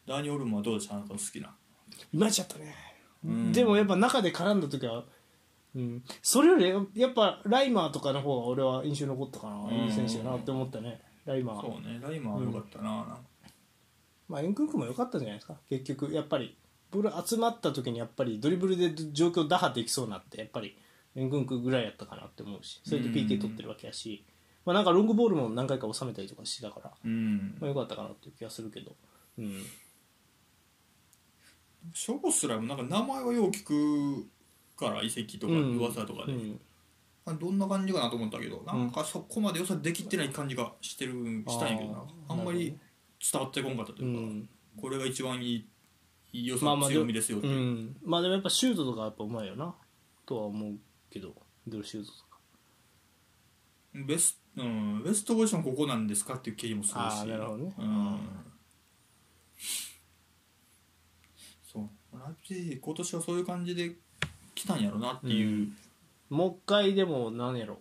[0.06, 0.94] ダーニー・オルムはどうでした？
[0.94, 1.52] あなたの好きな。
[2.12, 2.72] いまいちゃったね、
[3.24, 3.52] うん。
[3.52, 5.02] でもやっぱ中で絡んだ時は、
[5.74, 9.74] うん、それよりやっぱライマーとかの方が俺は印象に残ったかな、うん。
[9.86, 11.00] いい選手だなって思ったね。
[11.26, 11.60] ライマー。
[11.60, 11.98] そうね。
[12.00, 13.18] ライマーは良かったな,、なんか。
[14.28, 15.56] まあエンクンクも良かったんじゃないですか。
[15.68, 16.56] 結局やっぱり
[16.92, 20.76] ボール集まった時にやっぱりドリブルで状況打破できそうになってやっぱり
[21.16, 22.80] エンクンクぐらいやったかなって思うし。
[22.84, 24.24] それで PK 取ってるわけやし、
[24.68, 27.56] まあ、なんかロングボールも何回か収めたりとかしてたから、うん。
[27.58, 28.94] まあ、良かったかなっていう気がするけど、
[29.38, 29.64] うん、
[31.94, 34.26] ショースライもなんか名前はよう聞く
[34.76, 35.78] から移籍とかうん。
[35.78, 36.60] 噂とかで、うん。
[37.24, 41.14] あどんな感じかなと思ったけどなんかそこまで良さできてない感じがしてる
[41.48, 42.04] したんやけどな。
[42.28, 42.78] あんまり
[43.32, 44.48] 伝わってこんかったとういうか、ん。
[44.82, 45.66] これが一番い
[46.34, 49.74] い良さ、まあまあ強みですよってういう、ん、まあでもやっぱシュートとかやっぱうまいよな
[50.26, 50.74] とは思う
[51.08, 52.28] けどミドルシュートとか。
[53.94, 56.96] ベス,、うん、ベストポジションここなんですかっていう気もするし。
[56.96, 57.72] あーなるほどね。
[57.78, 58.18] うん。
[61.72, 61.88] そう。
[62.12, 63.92] ラ今年はそういう感じで
[64.54, 65.68] 来たんやろなっていう、
[66.28, 67.80] もう一回でも何やろ。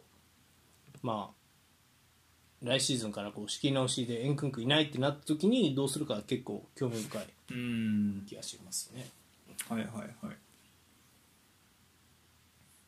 [1.01, 8.25] まあ来シーズンからこう仕切り直しでエンクンクいないってなった時にどうするか結構興味深いうん。
[8.27, 9.07] 気がしますね。
[9.69, 10.37] はいはいはい。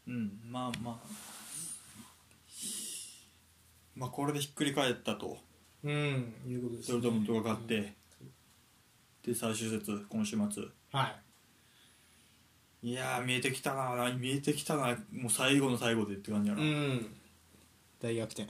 [0.08, 0.40] うん。
[0.52, 1.39] まあまあ
[4.00, 5.38] まあこれでひっくり返ったと。
[5.84, 7.94] うんいうことですドルトムントが勝って。
[9.26, 10.64] で最終節今週末。
[10.94, 11.16] は
[12.82, 12.90] い。
[12.92, 14.12] いやー見えてきたな。
[14.18, 14.98] 見えてきたな。
[15.12, 17.08] もう最後の最後でって感じやな、うん。
[18.02, 18.48] 大逆転。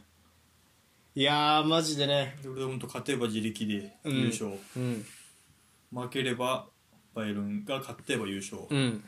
[1.16, 2.38] いやーマジでね。
[2.44, 5.06] ドルトムント勝てば自力でうん優勝、うん。
[5.92, 6.68] 負ければ
[7.16, 9.04] バイエルンが勝てば優勝、うん。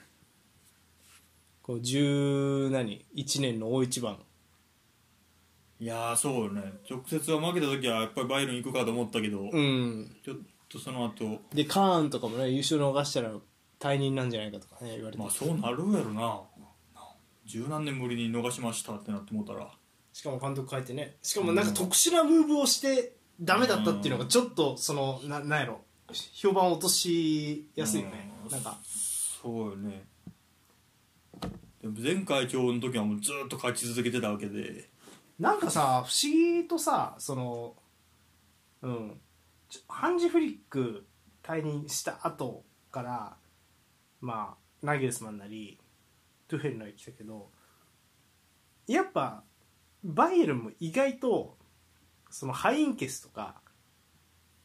[1.61, 4.17] こう10何1年の大一番
[5.81, 6.61] いやーそうよね。
[6.87, 10.15] 直接は負けた時はやっぱりバイエルン行くかと思ったけど、うん。
[10.23, 10.37] ちょっ
[10.69, 13.31] とその後でカーンとかもね優勝逃したら
[13.79, 15.17] 退任なんじゃないかとかね言われて。
[15.17, 16.41] まあそうなるやろな。
[17.47, 19.71] 十何年ぶりに逃しましたってなって思ったら。
[20.13, 21.15] しかも監督変えてね。
[21.23, 25.81] しかもなんか特殊なムーブをしてダメだったっていうのがちょっとそのななんやろ。
[26.35, 28.31] 評判を落としやすいよね。
[28.45, 28.51] うん。
[28.51, 28.77] なんか。
[28.83, 30.03] そうよね。
[31.81, 34.90] でも前会長の時はもうずっと勝ち続けてたわけで
[35.41, 37.75] なんかさ不思議とさその
[38.83, 39.21] うん。
[39.87, 41.07] ハンジ・フリック
[41.43, 43.37] 退任した後から
[44.19, 45.79] まあナゲルスマンなり
[46.49, 47.49] トゥフェルなり来たけど
[48.85, 49.43] やっぱ
[50.03, 51.57] バイエルンも意外と
[52.29, 53.61] そのハインケスとか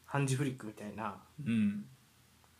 [0.05, 1.17] ハンジ・フリックみたいな、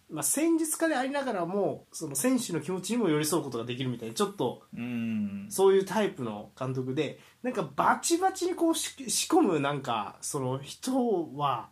[0.09, 5.47] まあ、戦術家でありながらもその選手の気持ちにも寄り添うことができるみたいなちょっとうん。
[5.49, 11.69] そういうタイプの監督でなんかバチバチにこうし仕込むなんかその人は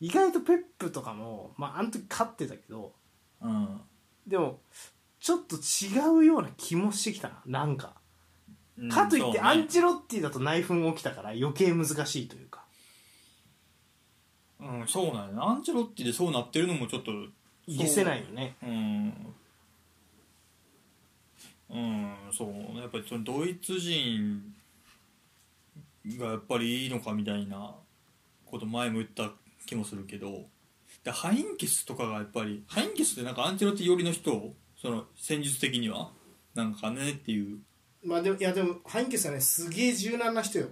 [0.00, 2.94] 意外とペップとかも、まあ、あの時勝ってたけど
[3.40, 3.80] うん。
[4.26, 4.60] でも
[5.20, 7.94] ちょっと違うような気もしてきたななんか、
[8.76, 12.64] うんかといってアンチェロッティだと内紛起きたから余計難しいというか。
[14.60, 17.12] うんそうなんやなアンチェロッティでそうなってるのもちょっと
[17.68, 18.56] 消せないよね。
[18.62, 19.34] うん。
[21.70, 22.78] うんそう。
[22.78, 24.54] やっぱりそのドイツ人
[26.18, 27.74] がやっぱりいいのかみたいな
[28.46, 29.32] こと前も言った
[29.66, 30.46] 気もするけど。
[31.04, 36.10] でハインケスとかがやっぱりハインケスってなんかアンチェロッティ寄りの人その戦術的には？
[36.54, 37.58] なんかねっていう、
[38.02, 40.68] まあでもいやでもハインケスはねすげえ柔軟な人よ。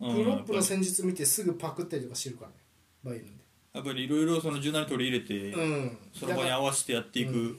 [0.00, 2.56] うんクロップの戦術見てすぐパクったりとかしてるからね。
[3.02, 3.44] バイエルンで
[3.78, 5.98] やっぱりいろいろその柔軟に取り入れて、うん。
[6.12, 7.46] その場に合わせてやっていく、うん。
[7.46, 7.50] い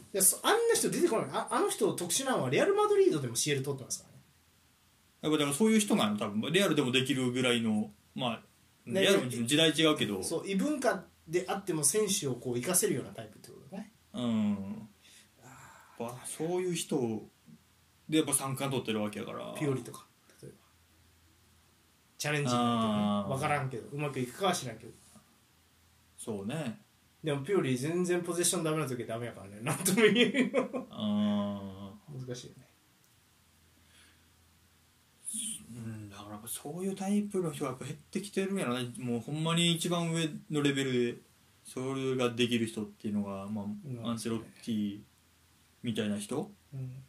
[0.43, 1.25] あんな人出てこない。
[1.31, 4.21] ああの人特殊なのはレアル・マドリードでも CL 取ってますからね。
[5.21, 8.41] やっぱだからそういう人なの多分レアルでもできるぐらいのまあ
[8.85, 10.21] ねレアルも時代違うけど。
[10.21, 13.93] そう異文化であっても選手をこう生かせるようなタイプってことだね。
[14.13, 14.87] うん。
[15.41, 17.23] やっぱそういう人
[18.09, 19.55] でやっぱ三冠取ってるわけやから。
[19.57, 20.05] ピオリとか
[20.41, 20.57] 例えば。
[22.17, 24.91] チャレンジになってね分からんけどうまくいくかは知らんけど
[26.19, 26.81] そうね。
[27.23, 29.59] でもピオリ全然ポゼッションダメな時はダメやからね。
[29.63, 32.67] なんとも言えんのあ難しいよね。
[35.71, 41.21] うんだからそういうタイプの人がやっぱ減ってきてるんやろねもうほんまに一番上のレベルで
[41.63, 44.05] それができる人っていうのが、まうん。
[44.05, 44.99] あ、アンセロッティ
[45.83, 46.51] みたいな人？
[46.73, 47.03] うん。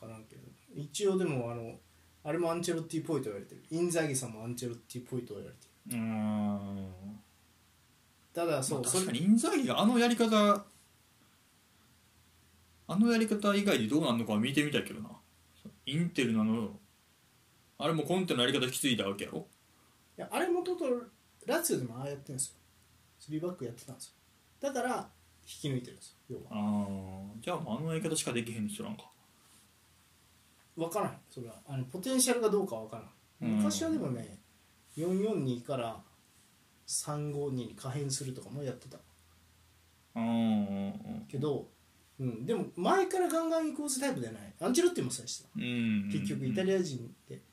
[0.00, 0.42] からんけど。
[0.74, 1.78] 一応でもあの
[2.22, 3.64] あれもアンチェロッティっぽいと言われてる。
[3.70, 5.98] インザーギさんもアンチェロッティっぽいと言われてる。
[5.98, 7.16] うん
[8.36, 10.62] ただそう、それ確かにインザーギがあのやり方
[12.86, 15.08] あのやり方以外でどうなるのかは見てみたいけどな。
[15.86, 16.68] インテルのあの
[17.78, 19.46] あれもコンテのやり方引き継いだわけやろ。
[20.18, 20.84] いやあれもともと
[21.46, 22.48] ラツィオでもああやってるんです
[23.30, 23.38] よ。
[23.38, 24.12] 3バックやってたんですよ。
[24.60, 25.08] だから
[25.46, 26.62] 引き抜いてるんですよ要は。
[26.62, 26.86] あ
[27.32, 29.04] あじゃあもうあのやり方しかできへん人なんか。
[30.76, 31.18] 分からん。
[31.30, 31.54] それは。
[31.66, 33.02] あのポテンシャルがどうかは分か
[33.40, 33.50] らん。
[33.56, 34.36] 昔はでもね
[34.98, 35.98] 442から
[36.86, 38.98] 352に可変するとかもやってた。
[40.14, 40.90] うんうんう
[41.22, 41.26] ん。
[41.28, 41.68] けど、
[42.18, 44.54] うん、でも前からガンガン行こうぜタイプではない。
[44.60, 45.48] アンチェロッティもそうでした。
[45.54, 47.44] うん結局イタリア人ってだか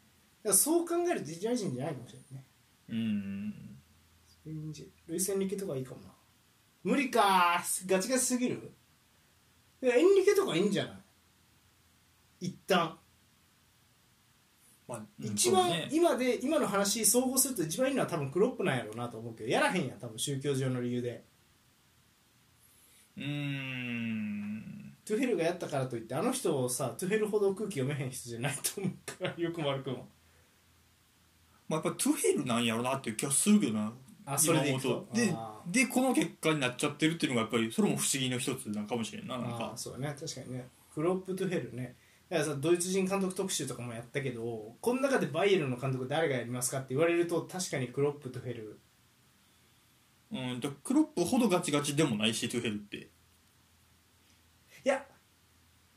[0.45, 2.45] らそう考えるとイタリア人じゃないかもしれないね。
[2.89, 3.53] うん
[5.07, 6.07] ルイス・エンリケとかいいかもな。
[6.83, 7.63] 無理か。
[7.85, 8.71] ガチガチすぎる。
[9.81, 10.91] エンリケとかいいんじゃな
[12.41, 12.47] い？
[12.47, 12.97] 一旦
[14.87, 21.23] まあうん一番、今で今の話総合すると一番いいのは多分クロップなんやろうなと思うけどやらへんやん多分宗教上の理由で。
[23.17, 24.93] うーん。
[25.05, 30.07] トゥヘルがやったからといってあの人をさトゥヘルほど空気読めへん人じゃないと思うからよくも悪くも。
[31.67, 33.93] まあ、やっぱトゥヘルなんやろなっていう気がするけどな
[34.25, 39.71] あそれでであでこの結果になっちゃってるっていうのがやっぱりそれも不思議の一つなんかもしれんななんあか。
[39.73, 40.15] あそうね。
[40.19, 40.67] 確かにね。
[40.93, 41.95] クロップ・トゥヘルね
[42.33, 48.79] だからさドイツ人監督特集とかもやったけどこの中でバイエルンの監督誰がやりますかって言われると確かにクロップ・トゥヘル。
[50.31, 52.97] うんだクロップほどガチガチでもないしトゥヘルって。
[52.97, 53.09] い
[54.83, 55.05] や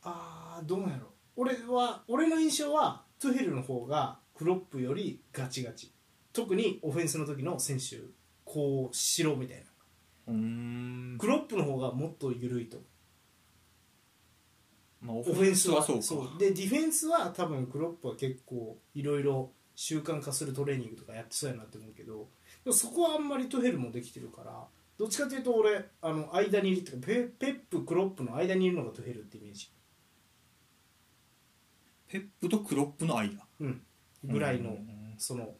[0.02, 1.06] あーどうなんやろ。
[1.36, 5.90] 俺は俺の印象はトゥヘルの方がクロップよりガチガチ。
[6.34, 7.96] 特にオフェンスの時の選手
[8.44, 9.64] こうしろみたいな。
[10.34, 11.16] うーん。
[11.18, 12.76] クロップの方がもっと緩いと
[15.06, 16.38] まあオオフェンスはそうか。
[16.38, 22.28] でディフェンスは多分クロップは結構いろいろ習慣化するトレーニングとかやってそうやなって思うけど
[22.72, 24.66] そこはあんまりトゥヘルもできてるから
[24.98, 29.70] どっちかというと俺あの間にいるっていうかペペップクロップの間にいるのがトゥヘルってイメージ。
[32.08, 33.46] ペップとクロップの間。
[33.60, 33.82] うん。
[34.24, 35.54] ぐらいのうんその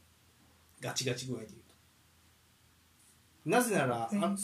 [0.81, 1.66] ガチガチ具合でいうと
[3.47, 4.37] なぜならあ、うん。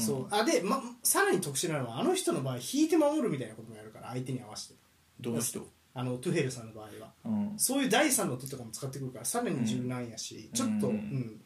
[0.00, 0.28] そう。
[0.30, 4.74] あで、ま、さらに特殊なのはあの人の場合引いて守るみたいなこともやるから相手に合わせて。
[5.20, 5.66] どの人？
[5.94, 7.12] あのトゥヘルさんの場合は。
[7.24, 7.58] うん。
[7.58, 10.96] そういう第三の手とかも使ってくるからさらに柔軟やし、ちょっと、ううん。
[10.98, 11.40] ん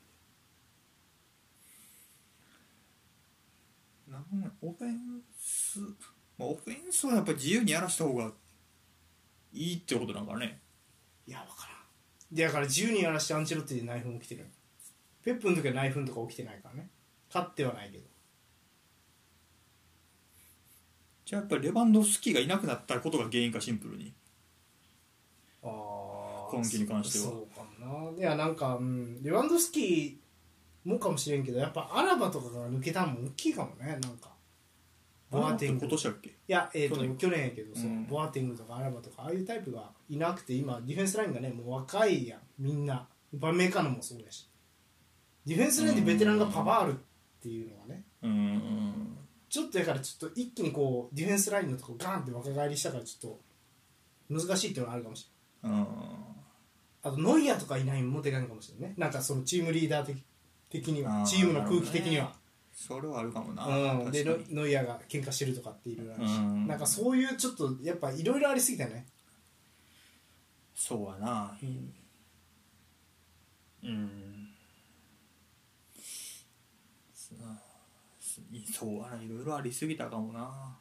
[4.08, 5.80] なんオフェンス、
[6.38, 8.32] まあ、オフェンスはやっぱり自由にやらした方が
[9.52, 10.60] いいってことなんかね。
[11.26, 12.34] いや分からん。
[12.34, 14.46] でだから10人やらしてアンチェロッティで内紛起きてる。
[15.24, 16.90] ペップの時は内紛とか起きてないからね
[17.34, 18.04] 勝ってはないけど。
[21.24, 24.12] じゃあやっぱりレバンドフスキがいなくなったことが原因かシンプルに。
[25.64, 27.24] ああ今季に関しては。
[27.24, 28.18] そうかもな。
[28.18, 34.32] いやなんか、うん、レワンドフスキーもかもしれんけどやっぱアラバとかが抜けたのも大きいかもねなんか。
[35.30, 36.28] ボアテング今年だっけ？
[36.28, 37.16] いや、えー、と去年。
[37.16, 38.06] 去年やけどその、うん。
[38.06, 43.08] ボアテングとかアラバとかああいうタイプがいなくて今ディフェンスラインがねもう若いやんみんな。
[43.32, 44.48] バメカノもそうだし。
[45.46, 46.98] ディフェンスラインでベテランがパワーある
[47.44, 48.04] っていうのはね。
[48.22, 48.30] うん。
[48.30, 49.18] うん
[49.50, 53.40] ちょっとだからちょっと一気にこうディフェンスラインのとこガンって若返りしたからちょっと
[54.28, 55.30] 難しいっていうのはあるかもし
[55.62, 55.78] れない。
[55.78, 55.86] うん。
[57.04, 60.24] あとノイアーとかいないのもでかいかもしれないねなんかそのチームリーダー的
[60.70, 62.32] 的にはチームの空気的には、
[62.72, 66.66] それはあるかもな、うん、でノイアーが喧嘩してるとかっていろいろあるし、うん。
[66.66, 69.06] なんかそういうちょっとやっぱいろいろありすぎたよね、
[70.74, 71.56] そうやな。
[71.62, 71.94] うん
[73.84, 74.34] うん
[77.14, 77.34] す
[78.72, 80.78] そうやないろいろありすぎたかもな。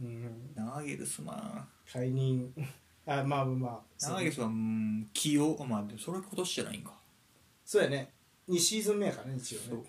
[0.00, 2.52] うん、ナーゲルスマン解任。
[3.06, 6.92] あまあまあそうナーゲルスはうん起用まあでもそれ今年じゃないんか。
[7.64, 8.12] そうやね。
[8.48, 9.78] 2シーズン目やからね一応そう。
[9.78, 9.84] いね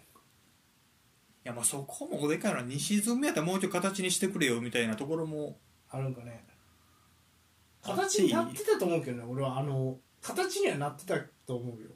[1.43, 5.59] やまあそこもでかいのは2シーズン目やったらもうちょい形にしてくれよみたいなところも。
[5.89, 6.45] あるんかね。
[7.81, 9.59] 形になってたと思うけどね俺は。
[9.59, 11.89] あの形にはなってたと思うよ。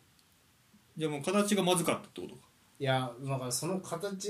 [0.95, 2.41] じゃあもう形がまずかったってことか
[2.83, 4.27] いやだからその形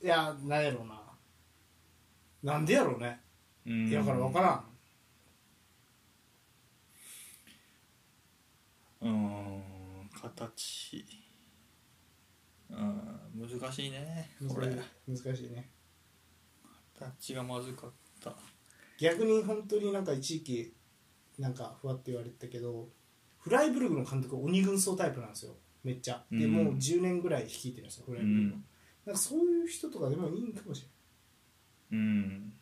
[0.00, 1.02] いやなんやろうな。
[2.40, 3.18] なんでやろうね。
[3.66, 3.88] うん。
[3.88, 4.40] いやだから分か
[9.02, 9.08] らん。
[9.08, 11.04] うん形。
[12.70, 14.68] うん難しいねこれ。
[15.08, 15.68] 難しいね。
[16.96, 17.90] 形がまずかっ
[18.22, 18.36] た。
[19.00, 20.76] 逆に本当になんか一時期
[21.40, 22.88] なんかふわって言われてたけど
[23.40, 25.56] フライブルグの監督は鬼軍曹タイプなんですよ
[25.86, 26.24] めっちゃ。
[26.32, 26.52] で、うん。
[26.52, 28.64] もう10年ぐらい率いてるんですよフライブルグの、うん。
[29.06, 30.84] なんかそういう人とかでもいいんかもし
[31.92, 32.52] うん。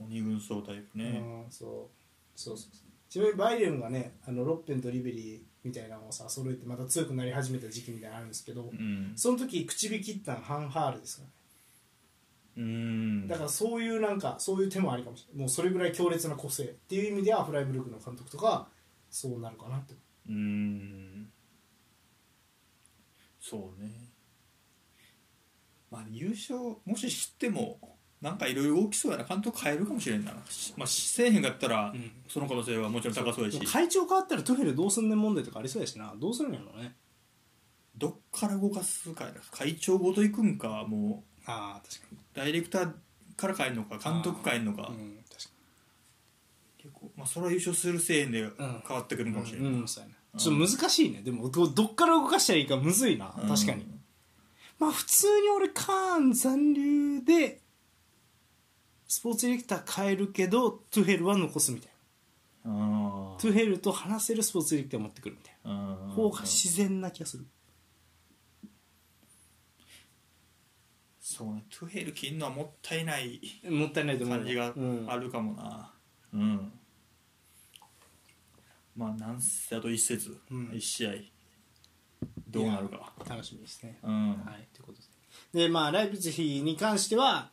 [0.00, 1.18] 鬼軍曹タイプれない、ね。
[1.20, 1.98] うんそう。
[2.34, 2.88] そうそうそう。
[3.08, 9.12] ちなみにバイレンがねあのロッペンとリベリーみたいなのをさ揃えてまた強くなり始めた時期みたいなのあるんですけど、うん。
[9.14, 11.34] その時口火切ったのハンハールですからね。
[12.56, 13.28] ううん。
[13.28, 15.40] だからそういうなんかそういう手もありかもしれない。
[15.42, 18.68] もうそれぐらい強烈な個性っていう意味ではフライブルクの監督とか
[19.10, 19.94] そうなるかなって。
[19.94, 19.96] う
[20.32, 21.30] ん。
[23.40, 23.90] そうね。
[25.90, 27.78] まあ優勝もし知っても
[28.20, 30.32] なんかいろいろ大きそうやな監督変えるかもしれんな。
[30.48, 32.10] しまあせえへんかったら、ん。
[32.28, 33.58] その可能性はもちろん高そうやし。
[33.64, 36.14] 会長変わったらトゥフェルどうすんねん問題とかありそうやしな。
[36.18, 36.96] どうするんやろうね。
[37.96, 39.40] どっから動かすかやな。
[39.50, 41.42] 会長ごと行くんかもう。
[41.46, 42.18] ああ確かに。
[42.34, 42.92] ダイレクター
[43.36, 44.88] から変えるのか監督変えるのか。
[44.90, 45.50] うん確か
[46.76, 48.32] 結構まあそれは優勝するせえへん。
[48.32, 49.68] で変わってくるかもしれな。
[49.68, 51.22] い、にうんそうやなちょっと難しいね。
[51.22, 53.34] でもどどっから動かしたらいいかむずいな。
[53.40, 53.48] うん。
[53.48, 53.86] 確かに。
[54.78, 57.60] まあ普通に俺カーン残留で
[59.08, 61.90] スポーツディレクター変えるけどトゥヘルは残すみたい
[62.64, 62.74] あな
[63.40, 65.70] トゥヘルと話せるスポーツディレクターを持ってくるみたいな。
[66.10, 67.46] あ方が自然な気がする。
[71.20, 71.64] そうね。
[71.70, 75.06] トゥヘル切るのはもったいないもったいないと思う感じがうん。
[75.08, 75.92] あるかもな。
[76.32, 76.72] うん、
[78.98, 80.70] まあなんせあと一節、うん。
[80.74, 81.10] 一試合。
[82.48, 83.12] どうなるか。
[83.28, 84.00] 楽しみですね。
[84.02, 84.98] うん、はい、ということ
[85.52, 85.62] で。
[85.66, 87.50] で、まあ、ライプツィヒに関しては、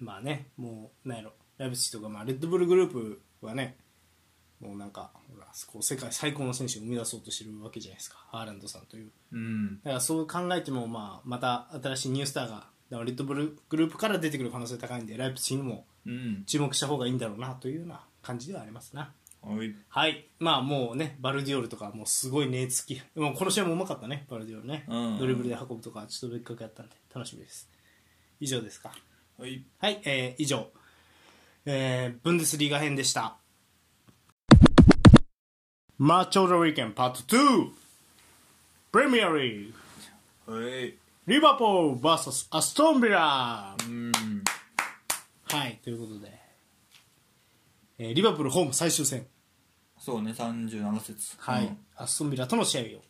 [0.00, 3.76] まあね、もう、なんやろ、ライプツィヒとか、まあ、レッドブルグループはね、
[4.60, 9.12] もうなんか、ほら、こう世界最高の選手を生み出そうとしてるわけじゃないですか、ハーランドさんという。
[9.32, 9.76] うん。
[9.82, 12.54] だからそう考えても、まあ、また新しいニュースターが、
[12.90, 16.44] だからレッドブルグループから出てくる可能性高いんで、ライプツィヒにもうん。
[16.46, 19.12] 注目した方がいいんだろうな、というような感じではありますな。
[19.48, 19.74] はい。
[19.88, 27.68] はい、まあもうね、バルディオールとか、もうすごい根付き、もうこの試合もうまかったね、バルディオールね、うんドリブルで運ぶとか、ちょっと別格やったんで、楽しみです。
[28.40, 28.92] 以上ですか。
[29.38, 29.64] はい。
[29.78, 30.68] はい、えー以上、
[31.64, 33.38] えーブンデスリーガ編でした。
[35.96, 37.70] マーチョードウィーケンパート2
[38.92, 39.72] プレミアリー
[40.46, 40.94] グはい。
[41.26, 44.12] リバポール VS アストンビラうん。
[45.44, 46.32] はい、ということで、
[47.98, 49.26] えーリバプールホーム最終戦。
[50.00, 51.36] そうね37節。
[51.38, 53.00] はい、アストンビラとの試合を、えー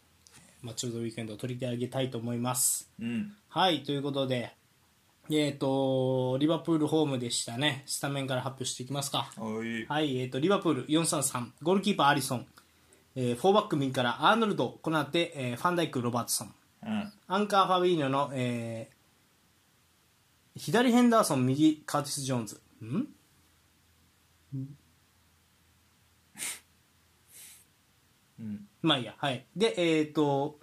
[0.60, 2.90] マッチョードウィーケンドを取り上げたいと思います。
[3.00, 3.32] うん。
[3.48, 4.54] はい、ということで、
[5.30, 7.84] えっ、と、リバプールホームでしたね。
[7.86, 9.30] スタメンから発表していきますか。
[9.36, 9.86] はい。
[9.86, 12.46] はい、えっ、と、リバプール433、ゴールキーパーアリソン、
[13.14, 17.12] えー、フォーバック右からアーノルド、この後、えーファンダイク、ロバートソン、うん。
[17.28, 18.98] アンカーファビーニョの、えー
[20.56, 22.60] 左ヘンダーソン、右カーティス・ジョーンズ。
[22.84, 23.06] ん？
[28.40, 29.44] うんまあいいや、はい。
[29.56, 30.58] で、えっ、と、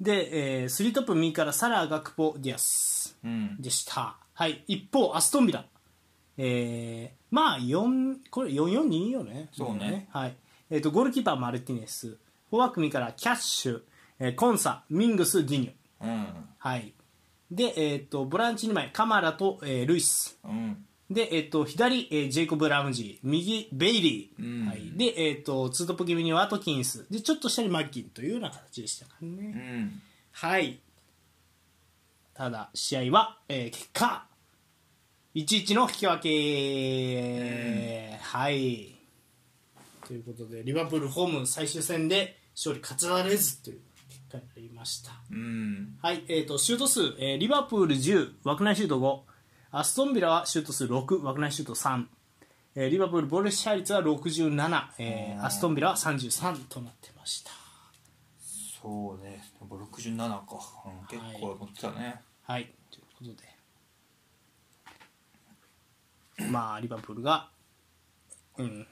[0.00, 4.16] で、えー、スリートップ右からサラー、ガクポ、ディアスうんでした。
[4.34, 4.62] はい。
[4.68, 5.64] 一方、アストンビラ。
[6.38, 9.48] えー、まあ、4、これ442よね。
[9.52, 10.36] そうねはい。
[10.70, 12.18] えっ、と、ゴールキーパー、マルティネス。
[12.50, 13.80] フォーバック右からキャッシュ、
[14.18, 16.06] えーコンサ、ミングス、ディニョ。
[16.06, 16.26] うん
[16.58, 16.92] はい。
[17.50, 20.38] で、えっ、と、ボランチ2枚、カマラと、えールイス。
[20.44, 23.28] うんで、えっ、と、左、えージェイコブ・ラムジー。
[23.28, 24.42] 右、ベイリー。
[24.62, 24.90] うんはい。
[24.96, 27.06] で、えっ、と、ツートップ気味にワトキンス。
[27.10, 29.28] で、ちょっと下にマッキンというような形でしたかね。
[29.28, 30.02] うん
[30.32, 30.80] はい。
[32.34, 34.26] ただ、試合は、えー結果、
[35.36, 38.96] 1-1の引き分け、はい。
[40.06, 45.12] ということで、リバプールホーム最終戦で勝利勝ちられずという結果になりました。
[45.30, 49.20] うんはい、えー、とシュート数、えーリバプール10、枠内シュート5、
[49.70, 52.04] アストンビラはシュート数6、枠内シュート3、
[52.76, 57.50] えーリバプールボール支配率は67、えーアストンビラは33となってました。
[58.80, 59.42] そうね。
[59.60, 60.40] やっぱ67か、
[60.86, 63.30] うん、結構持ってたね、はい、ということ
[66.44, 67.48] で、まあ、リバプールが、
[68.58, 68.86] うん、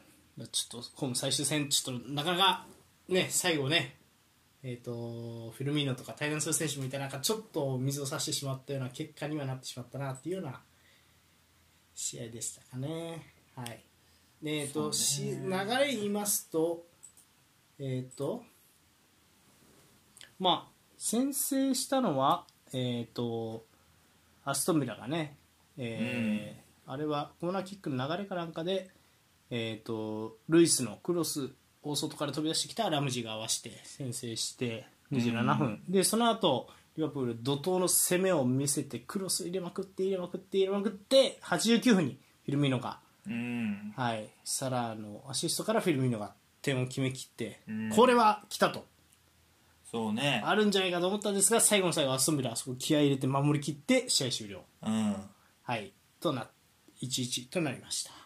[0.51, 2.67] ちょっと、ホーム最終戦、ちょっとなかなか、
[3.09, 3.95] ね、最後ね、
[4.67, 10.63] えー、とフィルミーノとか対談する選手もいてなんかちょっと水を差してしまったような結果にはなってしまったなっていうような
[11.95, 13.35] 試合でしたかね。
[13.55, 13.85] はい。
[14.43, 16.87] でえーとし流れ言いますと,、
[17.79, 18.43] えーと
[20.39, 23.65] まあ、先制したのは、えー、と
[24.45, 25.37] アストンビラがね、
[25.77, 28.91] えーあれはコーナーキックの流れかなんかで、
[29.49, 31.51] えー、とルイスのクロス
[31.85, 43.93] 大外から飛び出してきたラムジーが合わせて先制して27分、でその後リバプール怒涛の攻めを見せてクロス入れまくって入れまくって入れまくって89分にフィルミーノが、うん。
[43.97, 46.33] はい、サラーのアシストからフィルミーノが
[46.63, 47.91] 点を決めきって、うん。
[47.91, 48.85] これは来たと。
[49.91, 50.43] そうね。
[50.45, 54.63] あるんじゃないかと思ったんですが最後の最後アストンビラはそこ気合い入れて守りきって試合終了。
[54.83, 55.17] うん。
[55.63, 55.93] はい。
[56.21, 56.49] とな
[57.03, 58.24] 1-1となりました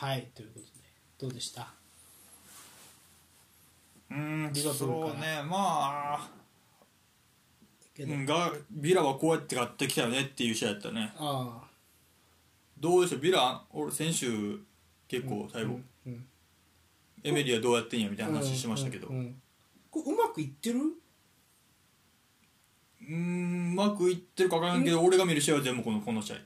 [0.00, 0.70] はいということで
[1.18, 1.74] どうでした？
[4.10, 5.12] うんリバプールから。
[5.12, 6.30] そうねまあ
[7.98, 11.12] がビラはこうやって買ってきたよねっていう試合やったね。
[11.18, 11.68] ああ。
[12.78, 13.20] どうでしょう？
[13.20, 14.58] ビラ俺先週
[15.06, 16.24] 結構最後、うん
[17.22, 19.42] エメリはどうやってんやみたいな話しましたけど、うんうん
[19.90, 20.78] これうまくいってる？
[20.78, 26.36] うーんうまくいってるか分からんけど俺が見る試合は全部このこの試合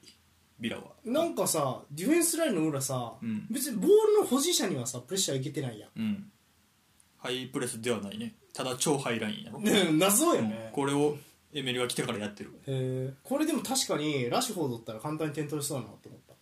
[0.64, 0.84] ビラは。
[1.04, 3.46] なんかさディフェンスラインの裏さ、うん。
[3.50, 6.30] 別にボールの保持者にはさプレッシャーいけてないやうん。
[7.18, 8.34] ハイプレスではないね。
[8.54, 10.48] ただ超ハイラインやろ、んね謎やうん。
[10.48, 11.16] ね、これを
[11.52, 12.52] エメリが来てからやってる。
[12.66, 13.14] へえ。
[13.22, 16.34] これでも確かにラッシュフォードだったら簡単に点取れそうだなって思った。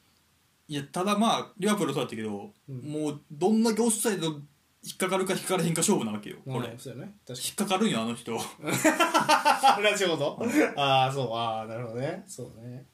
[0.69, 2.77] いやただまあリバプールはそうだったけど、うん。
[2.81, 7.15] もうどんだけオフサイド引っかかるか引っかからへんか勝負なわけよこれ、うんそうやね。
[7.29, 8.33] 引っかかるんよあの人。
[8.33, 11.33] に ラッシュフォードああそう。
[11.35, 12.25] ああなるほどね。
[12.27, 12.87] そうね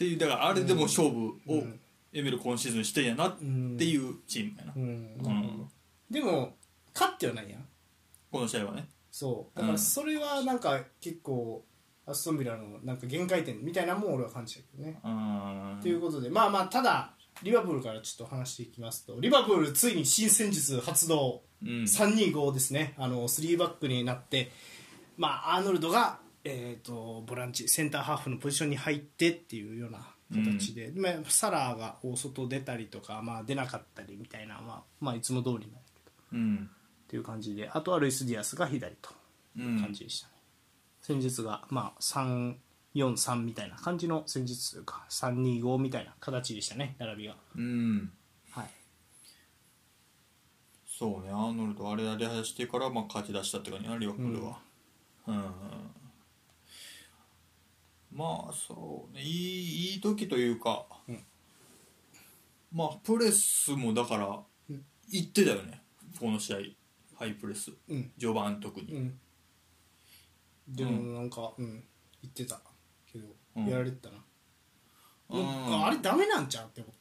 [0.00, 1.80] っていうだからあれでも勝負をうん。
[2.12, 3.44] エメル今シーズンしてんやなって
[3.84, 5.68] いうチームやな、うん、うん。
[6.10, 6.56] でも
[6.92, 7.64] 勝ってはないやん。
[8.32, 8.88] この試合はね。
[9.12, 9.58] そう。
[9.58, 11.64] だからそれはなんか結構
[12.06, 14.98] アストンビラのなんか限界点みたいなのも俺は感じたけどね。
[15.04, 15.78] うん。
[15.80, 16.30] ということで。
[16.30, 17.12] まあまあただ
[17.44, 21.68] リバプールからちょっと話していきますとリバプールついに新戦術発動、うん。
[21.82, 22.94] 325ですね。
[22.98, 24.50] あの3バックになって。
[25.16, 36.12] まあアーノルドが、えー、とボランチセンターハーフのポジションに入ってっていうような形で、まあ、サラーが大外出たりとか、まあ、出なかったりみたいな、まあまあ、いつも通りなんだけど。
[36.32, 36.70] うん。
[37.04, 39.10] っていう感じであとはルイス・ディアスが左と
[39.58, 40.34] うん感じでしたね、
[41.02, 47.34] 戦術がまあ343みたいな感じの戦術というか325みたいな形でしたね並びが。
[47.56, 48.12] うん。
[48.52, 48.70] はい。
[50.86, 54.58] そうねアーノルドあれやり始してからまあ勝ち出したって感じなリバプールは。
[55.26, 55.34] うん、
[58.12, 59.22] まあそうね。
[59.22, 61.24] いいいい時というか、うん。
[62.72, 64.84] まあプレスもだからうん。
[65.08, 65.82] 行ってたよね。
[66.18, 66.56] この試合。
[67.16, 67.70] ハイプレス。
[67.88, 68.10] うん。
[68.18, 69.20] 序盤特に、うん。
[70.68, 71.84] でもなんかうん。
[72.22, 72.60] 言ってた。
[73.12, 73.66] けど、うん。
[73.66, 74.16] やられてたな。
[75.28, 76.94] もううんああれダメなんちゃうって思っ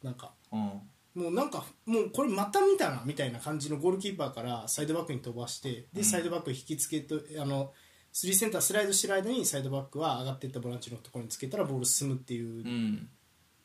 [0.00, 0.06] た。
[0.06, 0.32] なんか。
[0.52, 0.80] うん。
[1.16, 7.72] もうなんかもうこれまた見たなみたいな感じのゴールキーパーからサイドバックに飛ばしてでサイドバック引きつけとあの
[8.16, 13.10] スリーセンタースライドしてる間にサイドバックは上がっていったボランチのところにつけたらボール進むっていううん。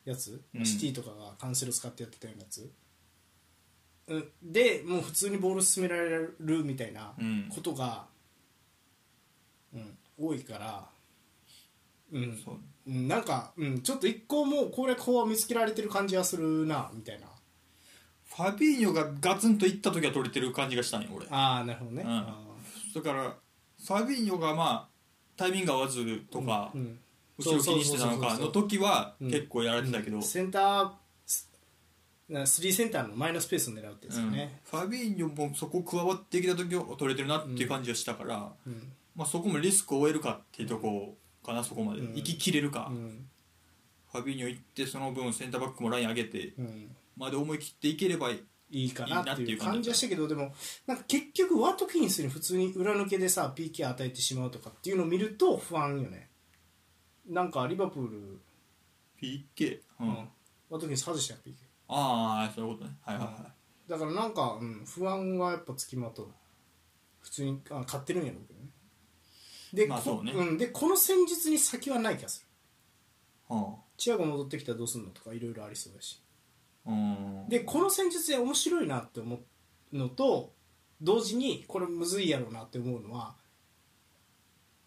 [0.04, 0.66] やつ、うん。
[0.66, 2.70] シティとかがカンセル使ってやってたようなやつ、
[4.08, 7.48] うん、でもう普通にボール進められるみたいなうん。
[7.48, 8.04] ことが、
[9.74, 10.84] うん多いから、
[12.12, 12.38] うん。
[12.44, 12.56] そう。
[12.88, 17.26] うん、なんか、うん、ちょっと一個もう攻略法は見つけられてる感じはするなみたいな。
[18.26, 21.26] ファビーニョがガツンといった時は取れてる感じがしたんよ俺。
[21.30, 22.10] ああなるほどね、うん。
[22.10, 22.38] あ
[22.94, 23.34] だから
[23.86, 24.88] ファビーニョがまあ
[25.36, 26.98] タイミング合わずとか、ーうん。
[27.38, 30.90] 後ろ気にしてたのかの時はうん結構やられてたけど、センター
[31.26, 31.50] ス
[32.28, 34.80] なスリーセンターの前のスペースを狙うってやつよね、うん。
[34.80, 38.92] ファビーニョもそこ加わってきた時は取れてるなっていう感じがしたから、うん。
[39.16, 42.14] まあ、そこもリスクを負えるかっていうとこかなそこまで、うん。
[42.14, 43.26] 行ききれるか、うん。
[44.12, 46.96] ファビーニョ行ってその分センターバックもライン上げてうん。
[47.16, 48.40] まで思い切っていければい
[48.72, 50.08] いいいかなっていう感じはした。
[50.08, 50.52] けどでも
[50.86, 56.30] なんか結局ワトキンスに普通に裏抜けでさ PK 与えてしまうとかっていうのを見ると不安よね。
[57.28, 58.40] なんかリバプール、
[59.20, 60.08] PK、ううん。
[60.08, 60.28] ん、
[60.70, 61.52] ワトキンス外したよ PK
[61.88, 62.96] ああそういうことね。
[63.02, 63.32] はいはいは
[63.86, 66.28] い、だからなんか、うん、不安はやっぱつきまとう。
[67.20, 68.66] 普通にあ勝ってるんやろうけどね。
[69.72, 70.32] で,こ、まあそうね。
[70.32, 73.54] ん、でこの戦術に先はない気がする。
[73.54, 76.20] はチアゴ戻ってきたらどうすんのとかいろいろありそうだし。
[76.22, 76.31] あうん
[77.48, 79.40] でこの戦術で面白いなって思
[79.92, 80.52] うのと
[81.00, 83.34] 同時にこれむずいやろうなって思うのは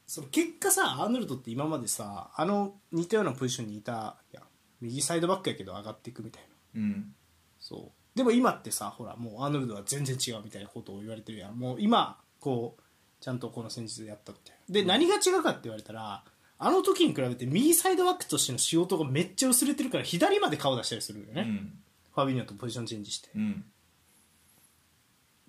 [0.08, 4.44] その結果さアーノルドって今までさあの似たようなポジションにいたやん。
[4.82, 6.44] 右サイドバックやけど上がっていくみたい
[6.76, 6.82] な。
[6.82, 7.16] うん。
[7.60, 8.18] そう。
[8.18, 11.58] でも今ってさほらもうアーノルドは全然違うみたいなことを言われてるやん。
[11.58, 12.82] もう今こう
[13.24, 14.74] ちゃんとこの戦術でやったみたいな。
[14.74, 16.24] で何が違うかって言われたら
[16.60, 21.80] あの時に比べて右サイドバックとしての仕事がめっちゃ薄れてるから左まで顔出したりするよね、うん
[22.16, 23.30] ファビーニョとポジションチェンジして。
[23.36, 23.66] うん。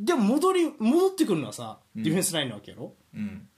[0.01, 2.03] でも戻り戻ってくるのはさうん。
[2.03, 3.49] ディフェンスラインなわけやろ、うん。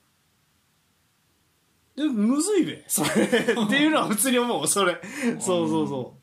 [1.95, 3.09] でむずいべそれ。
[3.27, 5.01] っていうのは普通に思うそれ。
[5.39, 6.15] そうそうそ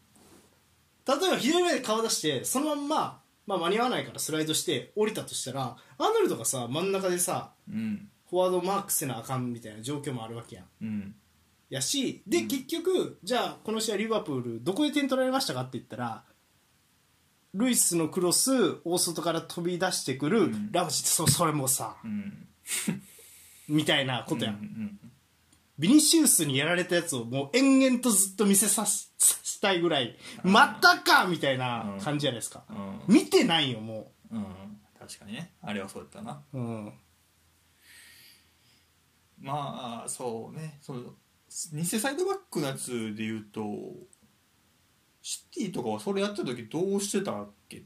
[1.04, 1.20] う。
[1.20, 8.08] 例えば左目で顔出してそのまんま、まあ、間に合わないからスライドして降りたとしたらアーノルドがさ真ん中でさうん。
[8.30, 10.66] フォワードマークせなあかんみたいな状況もあるわけやん。
[10.82, 11.14] うん。
[11.68, 16.24] やしで、結局じゃあこの試合リバプールどこで点取られましたかって言ったら
[17.56, 18.52] ルイスのクロス
[18.84, 20.72] 大外から飛び出してくる、ん。
[20.72, 22.48] ラムジそそれもさうん。
[23.68, 25.00] みたいなことやん、うん
[25.78, 33.14] ビニシウスにやられたやつをもう延々とずっと見せさしさしたいぐらいまたかみたいな感じじゃないですか、うん。
[33.14, 34.38] 見てないよもう。
[34.38, 34.44] ん。
[34.98, 35.52] 確かにね。
[35.62, 36.42] あれはそうだったな。
[36.52, 36.92] う、うん、
[39.38, 40.78] まあそうね。
[40.80, 41.14] その
[41.72, 43.62] 偽サイドバックのやつで言うと
[45.28, 47.82] シティとかはそれやった時どうしてたっけ？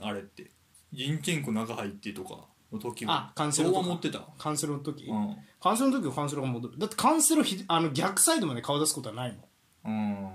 [0.00, 0.50] あれって。
[0.92, 2.40] ジンチェンコ中入ってとか
[2.72, 3.30] の時は。
[3.30, 3.82] あカンセロとか。
[3.82, 4.26] どう思ってた？
[4.36, 5.36] カンセロの時、うん。
[5.60, 6.78] カンセロの時はカンセロが戻る。
[6.78, 9.38] だってカンセロひあの逆サイドまで顔出すことはない
[9.84, 10.28] うん。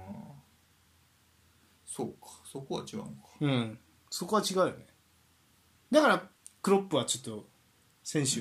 [1.86, 2.30] そうか。
[2.50, 3.12] そこは違うのか。
[3.42, 3.78] うん。
[4.10, 4.88] そこは違うよね。
[5.92, 6.24] だから
[6.62, 7.46] クロップはちょっと
[8.06, 8.40] 選手、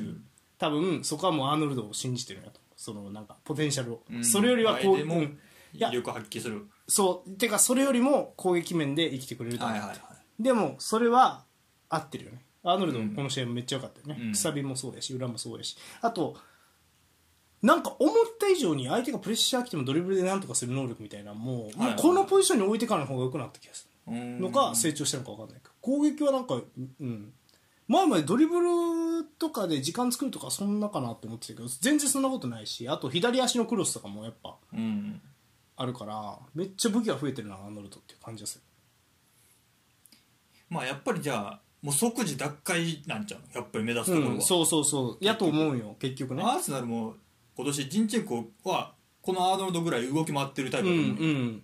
[0.58, 2.60] 多分そこはもうアーノルドを信じてるんやと。
[2.76, 4.24] そのなんかポテンシャルを、うん。
[4.24, 5.38] それよりはこう、前でもうん。
[5.72, 11.44] いや威力発揮するそうてかそれよりも攻撃面で生きてくれると思う、はいはいはでもそれは
[11.88, 12.42] 合ってるよね。
[12.62, 13.14] アーノルドうん。
[13.14, 14.32] この試合もめっちゃ良かったよね、うん。
[14.32, 15.76] くさびもそうやし裏もそうやし。
[16.02, 16.36] あと
[17.62, 25.72] なんか思った以上に相手がプレッシャー来てもドリブルでなんとかする能力みたいなもう,、はいもうこのポジションに置いてからの方が良くなった気がすうるのか成長したのか分かんないけど。
[25.80, 26.60] 攻撃はなんか
[27.00, 27.32] うん。
[27.88, 34.56] 前までドリブルとかで時間作るとかそんなかなって思ってたけど全然そんなことないしあと左足のクロスとかもやっぱ。
[34.72, 35.20] うん
[35.76, 38.62] あるからめっちゃ武器が増えてるなアーノルドっていう感じがする。
[40.68, 43.46] まあやっぱりじゃあもう即時奪回なんちゃうの？
[43.54, 45.24] やっぱり目指すところは、うん、そうそうそう。
[45.24, 46.42] やと思うよ結局ね。
[46.42, 47.14] アーセナルも
[47.56, 51.62] 今年ジンチェンコはこのアーノルドぐらい動き回ってるタイプうんだと思う、うん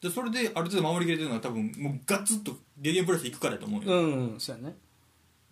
[0.00, 4.76] でそれである程度守りきれてるのは多分もうガツッとゲーゲンプレスいくからだと思うよ、うんうんそうやね。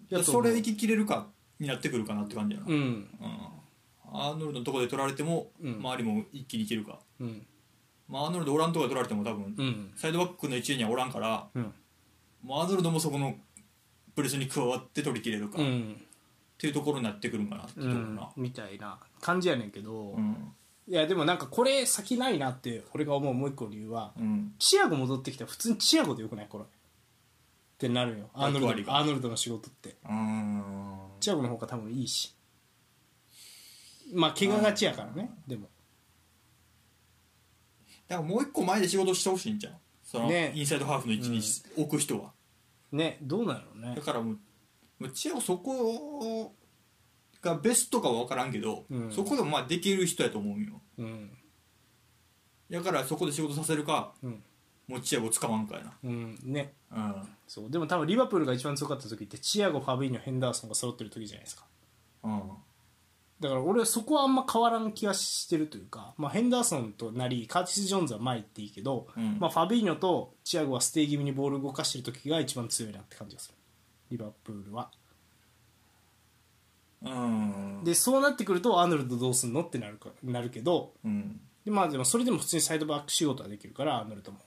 [0.09, 1.27] でそれいききれるか
[1.59, 2.75] になってくるかなって感じやな、うん。
[2.75, 3.09] うん。
[4.13, 5.79] アーノルドのとこで取られても、うん。
[5.81, 7.45] 周りも一気にいけるか、うん
[8.09, 9.93] まあ、アーノルドおらんとこで取られても多分、うん。
[9.97, 11.75] サイドバックの一位にはおらんから、うん。
[12.43, 13.35] もうアーノルドもそこの
[14.15, 16.01] プレスに加わって取りきれるか、っうん。
[16.59, 20.53] ていうところになってくるんかなってところな、みたいな感じやねんけど、うん。
[20.89, 24.55] いやでもなんかこれ先ないなって俺が思うもう一個の理由はうん。
[24.59, 26.65] チアゴ戻ってきたら普通にチアゴでよくないこれ。
[26.65, 26.67] っ
[27.79, 28.31] てなるよ。
[28.33, 29.97] アーノルドアーノルドの仕事って。
[30.09, 30.63] うん
[31.19, 32.35] チアゴの方が多分いいし。
[34.15, 35.69] まあ怪我がちやからねでも
[38.09, 40.53] だからもう一個前で仕事してほしいんじゃんその、ね。
[40.55, 41.41] インサイドハーフの位置に
[41.77, 42.33] 置く人は、
[42.93, 43.95] ねどうなのね。
[43.97, 44.39] だからもう
[44.99, 46.53] もうチアゴそこ
[47.43, 49.13] がベストかは分からんけど、うん。
[49.13, 50.81] そこでもまあできる人やと思うよ。
[50.99, 51.31] うん。
[52.71, 54.43] だからそこで仕事させるかうん。
[54.89, 56.39] もうチアゴ使わんかやうん。
[56.45, 56.73] ね。
[56.91, 57.71] なそう。
[57.71, 61.65] でも多分リバプールが一番強かった時ってチアゴファビーニョヘンダーソンが揃ってる時じゃないですか。
[62.25, 62.41] うんうん
[63.41, 69.37] だから俺はそこはあんま変わらん気がしてるというか、まあ、ヘンダーソンとなりカーティス・ジョーンズは前行っていいけど、うん。
[69.39, 73.55] まあ、ファビーニョとチアゴはステイ気味にボール動かしてる時が一番強いなって感じがする。
[74.11, 74.91] リバプールは。
[77.03, 77.85] うん。
[77.85, 81.41] でそうなってくるとアーノルドどうすんのってなるかなるけどうん。
[81.65, 84.39] で,、まあ、でもそれでも普通にサイドバック仕事はできるからアーノルドも。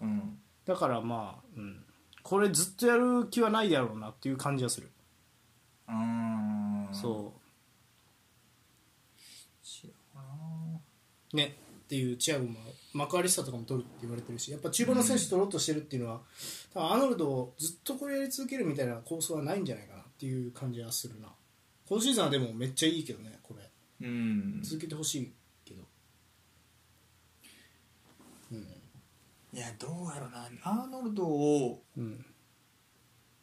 [0.00, 0.38] うん。
[0.64, 1.84] だからまあ、うん、
[2.22, 4.90] これずっとやる気はないだろうなっていう感じはする、
[5.88, 6.88] うん。
[6.92, 7.40] そう
[9.62, 10.80] チアゴな
[11.36, 12.58] ねっていうチアゴも
[12.92, 16.20] マクアリスタとかも取るって言われてるしやっぱ中盤の選手取ろうとしてるっていうのは、
[16.72, 21.28] 多分アーノルドをずっとこれやり続けるみたいな構想はないんじゃないかなっていう感じはするな。
[21.86, 23.70] 今シーズンはでもめっちゃいいけどねこれ。
[24.06, 24.60] うん。
[24.62, 25.32] 続けてほしい
[25.64, 25.82] けど。
[29.52, 30.48] いやどうやろな。
[30.62, 32.24] アーノルドをうん。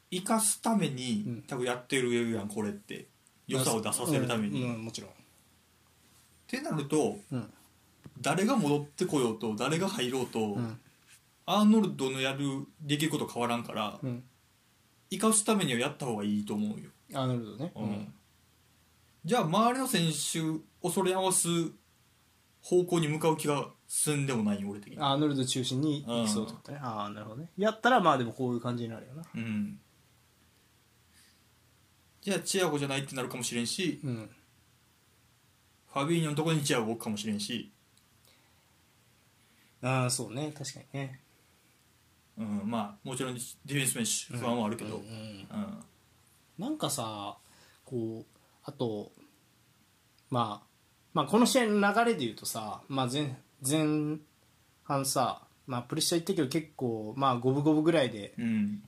[0.10, 1.42] 生かすために、うん。
[1.44, 3.08] 多分やってるやんこれって。
[3.48, 4.76] 良さを出させるために、っうん。
[4.76, 5.12] うんもちろん。
[6.48, 7.54] てなるとうん
[8.22, 10.80] 誰が戻ってこようと誰が入ろうと、うん。
[11.46, 14.24] アーノルドのやるできること変わらんから、うん。
[15.10, 17.72] 生かすためにはやった方がいいと思うよ、アーノルドね。
[17.76, 18.14] うん。
[19.26, 21.48] じゃあ周りの選手をそれに合わす
[22.62, 25.00] 方向に向かう気がすんでもないよ俺的に。
[25.00, 27.50] アーノルド中心にいきそうってことねああなるほどね。
[27.58, 29.24] やったらまあでもこういう感じになるよな。
[29.36, 29.80] うん。
[32.22, 34.30] じゃあチアゴじゃないってなるかもしれんしうん。
[35.92, 37.72] ファビーニョのところにチアゴ置くかもしれんし、
[39.82, 40.54] ああそうね。
[40.58, 41.20] 確かにね。
[42.38, 43.96] うん、まあもちろんディフェンス
[44.30, 45.08] 面手不安はあるけど、うんうん。
[45.08, 45.84] うん。
[46.58, 47.38] なんかさ
[47.86, 48.26] こう
[48.64, 49.12] あと、
[50.30, 50.68] まあ、
[51.14, 53.36] まあこの試合の流れで言うとさ、まあ、前
[53.68, 54.18] 前
[54.84, 58.84] 半さ、まあ、プレッシャーいったけど結構、まあ、五分五分ぐらいで、うん。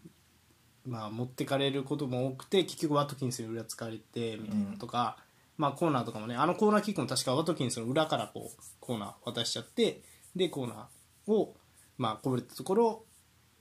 [0.85, 5.17] まあ、持ってかれることも多くて結局ワトキンスに裏つかれてみたいなとか、
[5.57, 10.01] まあ、コーナーとかもねあのコーナーキックも確かワトキンスの裏からこうコーナー渡しちゃって
[10.35, 11.55] でコーナーを、
[11.97, 13.03] まあ、こぼれたところ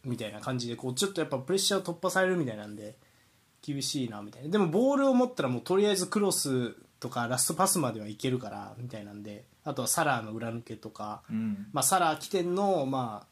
[0.04, 2.96] みたいな感じでこうちょっとやっぱプレッシャーを突破されるみたいなんで
[3.64, 4.48] 厳しいなみたいな。
[4.48, 9.44] でもボールを持ったらもうとりあえずクロスとかラストパスまではいけるからみたいなんで。
[9.64, 11.68] あとはサラーの裏抜けとか、うん。
[11.72, 13.26] まあ、サラー起点の、ま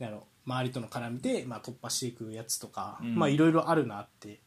[0.00, 4.40] あ、やろ周りとの絡みで、まあ、突破していくやつとか、いろいろあるなって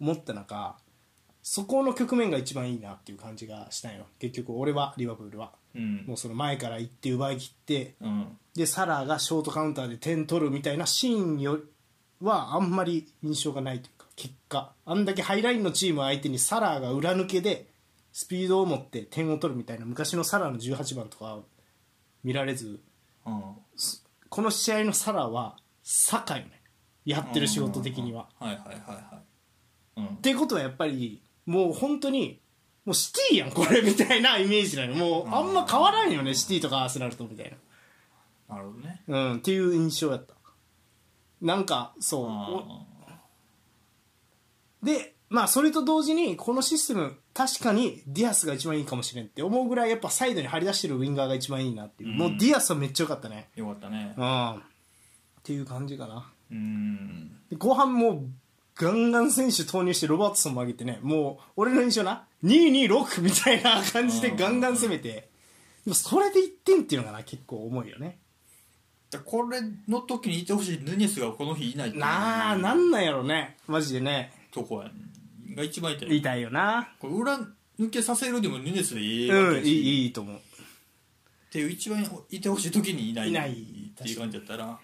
[0.00, 0.76] 思った中
[1.42, 4.06] そこの局面が一番いいなっていう感じがしたんよ。
[4.18, 6.04] 結局俺はリバプールはうん。
[6.06, 8.38] もうその前から行って奪い切ってうん。
[8.54, 11.60] でサラーがショートカウンターで点取るみたいなシーンよ
[12.22, 17.66] はあんまり印象がないというか結果あんだけハイラインのチーム相手にサラーが裏抜けで
[18.12, 21.38] スピードを持って点を取るみたいな昔のサラーの18番とかは
[22.24, 22.80] 見られず
[23.26, 23.42] うん。
[24.28, 26.62] この試合のサラーはサッカーよね。
[27.04, 28.28] やってる仕事的には。
[28.38, 29.22] はいはいはいは
[29.96, 30.00] い。
[30.00, 30.06] うん。
[30.16, 32.40] ってことはやっぱりもう本当に
[32.86, 37.50] もうシティやんこれみたいなイメージなのもうあんま変わらんよねシティとかアーセナルとみたい
[38.48, 38.58] な。
[38.58, 39.02] るほどね。
[39.08, 40.34] な、うん、っていう印象やった。
[41.42, 42.28] なんかそう。
[42.28, 42.86] あ
[44.82, 52.18] でまあそれと同時にこのシステム確かにディアスが一番いいかもしれんって思うぐらいやっぱサイドに張り出してるウィンガーが一番いいなっていう、うん。
[52.18, 53.48] もうディアスはめっちゃ良かったね。
[53.56, 54.14] ーよかったね。
[54.16, 54.50] うん。
[54.54, 54.58] っ
[55.42, 56.30] ていう感じかな。
[56.52, 57.32] うん。
[57.50, 58.30] で後半もう
[58.76, 65.08] ガンガン選手投入してロバートソンも上げてねもう俺の印象な226みたいな感じでガンガン攻めて
[65.84, 68.18] でもそれで1点っていうのがな結構重いよね。
[69.10, 73.56] だこれの時にいてほしいヌニェスがこの日いないっていうなあなんなんやろね。
[73.68, 74.32] マジでね。
[74.52, 74.90] とこや
[75.54, 76.16] が一番痛い。
[76.18, 76.88] 痛いよな。
[76.98, 77.38] これ裏
[77.78, 80.36] 抜けさせるでもヌニェスでいいうんいいいいと思う。
[80.36, 80.38] っ
[81.50, 83.54] ていう一番いてほしい時にいないいないっ
[83.94, 84.78] ていう感じだったら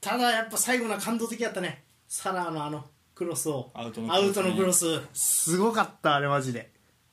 [0.00, 1.84] ただやっぱ最後のは感動的やったね。
[2.08, 2.84] サラーのあの
[3.14, 3.70] クロスを。
[3.74, 5.00] アウトのアウトのクロス。
[5.12, 6.70] すごかったあれマジで。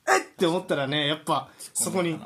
[0.08, 2.18] えっって思ったらねやっぱそこに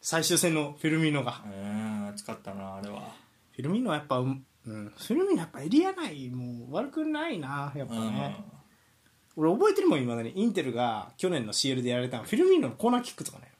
[0.00, 1.42] 最終戦のフェルミーノが。
[1.44, 3.12] うん熱かったなあれは。
[3.52, 8.36] フィルミーノはやっぱうんうんフィルミーノやっぱエリア内もう悪くないなやっぱね、
[9.36, 10.32] 俺覚えてるもん今だに。
[10.34, 13.48] インテルが去年の CL でやられたのフィルミーノのコーナーキックとかね。
[13.48, 13.53] うん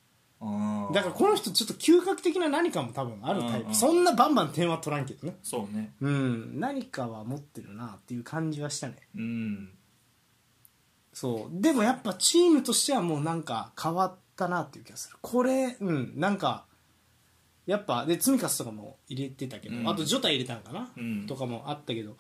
[0.93, 3.65] だからこの人ちょっと嗅覚的な何かも多分あるタイうんうん。
[3.69, 5.37] プそんなバンバン点は取らんけどね。
[5.43, 5.95] そうね。
[6.01, 6.61] うん。
[6.61, 8.97] 何かは持ってるなっていう感じはしたね。
[9.17, 9.71] うん。
[11.13, 11.63] そう。
[11.63, 15.17] でもやっぱチームとしてはもうなんか変わったなっていう気がする。
[15.21, 16.13] これうん。
[16.17, 16.67] なんか
[17.67, 19.89] やっぱでツミカスとかも入れてたけど、うん。
[19.89, 21.27] あとジョタ入れたんかな、うん。
[21.27, 22.17] とかもあったけど。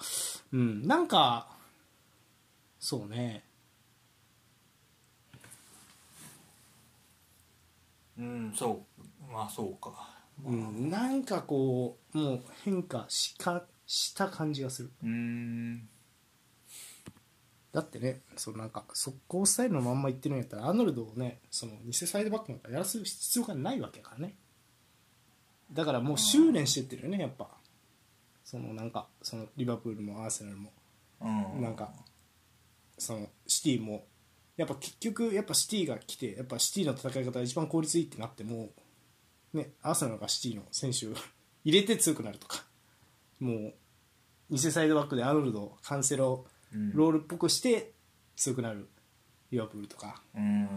[0.53, 0.87] うん。
[0.87, 1.49] なんか
[2.81, 3.44] そうね
[8.19, 8.85] うんそ
[9.29, 9.33] う。
[9.33, 10.11] まあそうか。
[10.45, 14.91] うん、なんかこうもう変化しかした感じがする。
[15.03, 15.89] うん。
[17.73, 24.37] だってねそのなんか速攻スタイルのまんまいってるんやったらアーノルドをねその偽サイドバックなんかやらせる必要がないわけやからね。
[25.73, 27.49] だからもう修練してってるよねやっぱ。
[28.45, 30.73] そのなんかそのリバプールもアーセナルも。
[31.21, 31.63] うん。
[31.63, 31.91] なんか
[32.99, 34.05] そのシティも
[34.57, 38.71] やっぱ結局やっぱシティが来てやっぱシティの戦い方が一番効率いいってなっても
[39.53, 41.11] ねアーセナルがシティの選手を
[41.65, 42.65] 入れて強くなるとか
[43.41, 43.75] もう
[44.51, 46.93] 偽サイドバックでアーノルドカンセロうん。
[46.95, 47.93] ロールっぽくして
[48.37, 48.89] 強くなる
[49.51, 50.21] リバプールとか。
[50.37, 50.69] うん。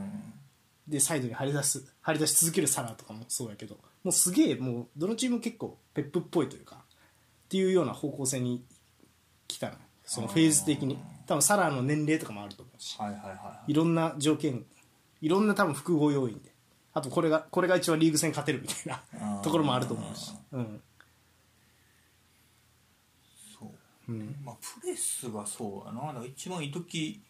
[0.87, 8.63] でサイドに張り出す張り出し続けるサラーとかもそうやけどもうすげえもうどのチームも結構ペップっぽいというかっていうような方向性に
[9.49, 9.75] 来たの
[10.05, 10.97] そのフェーズ的に
[11.27, 12.97] 多分サラーの年齢とかもあると思うし。
[12.99, 14.65] はいはいはいろんな条件
[15.21, 16.51] いろんな多分複合要因で。
[16.93, 18.77] あとこれがこれが一番リーグ戦勝てるみたい
[19.19, 20.81] なところもあると思うし、うん。
[23.59, 23.71] そ
[24.07, 24.11] う。
[24.11, 26.07] うん、まあプレスがそうやな。
[26.07, 27.21] だから一番いい時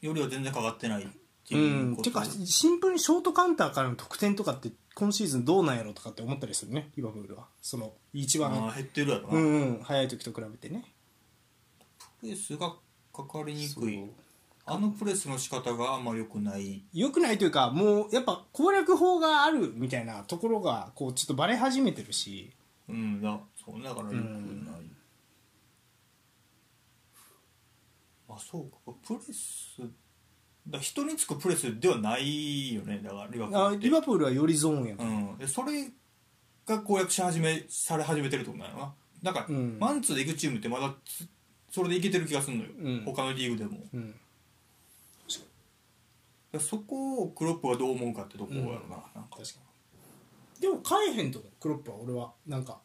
[0.00, 1.06] よりは全然かかってないっ
[1.48, 2.10] てういうんこと。
[2.10, 7.46] てかシンプルにショートカウンターからの得点とかって今シーズンどうなんやろとかって思ったりするねリバプールは。
[7.62, 9.82] その一番減ってるやろな、うんうん。
[9.82, 10.84] 早い時と比べてね。
[12.20, 12.76] プレスが
[13.14, 14.04] かかりにくい。
[14.66, 16.82] あのプレスの仕方があんま良くない。
[16.92, 22.50] 良くないというかもうやっぱ攻略法があるみたいなところがこうちょっとバレ始めてるし。
[22.88, 24.24] うんだそうだから良くない、
[28.28, 29.80] まあそうかプレス
[30.68, 33.00] だ人につくプレスではないよね。
[33.02, 33.78] だからリバプール。
[33.78, 35.08] リバプールはよりゾーンやから。
[35.08, 35.88] うん、でそれ
[36.66, 38.94] が攻略し始めされ始めてるってことなのな。
[39.22, 39.78] なんか、うん。
[39.78, 41.26] マンツーで行くチームってまだつ
[41.74, 43.02] それでいけてる気がするのよ、うん。
[43.04, 43.80] 他のリーグでも。
[43.92, 44.14] うん。
[46.52, 49.38] でそこをクロップがどう思うかってとこやろな,、なんか。
[49.38, 49.58] 確か
[50.56, 50.60] に。
[50.60, 52.78] でも変えへんと思うクロップは俺はなんか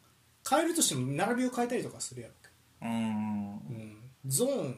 [0.48, 2.34] 変えるとしても並びを変えたりとかするやろ
[2.82, 3.60] ううん。
[4.26, 4.74] ゾー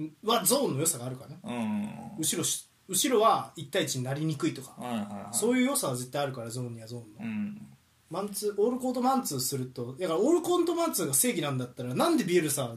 [0.00, 2.12] ンはゾーンの良さがあるからん。
[2.20, 4.80] 後ろし後ろは1対1になりにくいとか。
[4.80, 5.36] はいはいはい。
[5.36, 7.18] そういう良さは絶対あるからゾーンにはゾーンの。
[7.20, 7.66] うん。
[8.10, 12.76] マンツーオールコートマンツーするとだからオールコートマンツーが正義なんだったらなんでビエルサ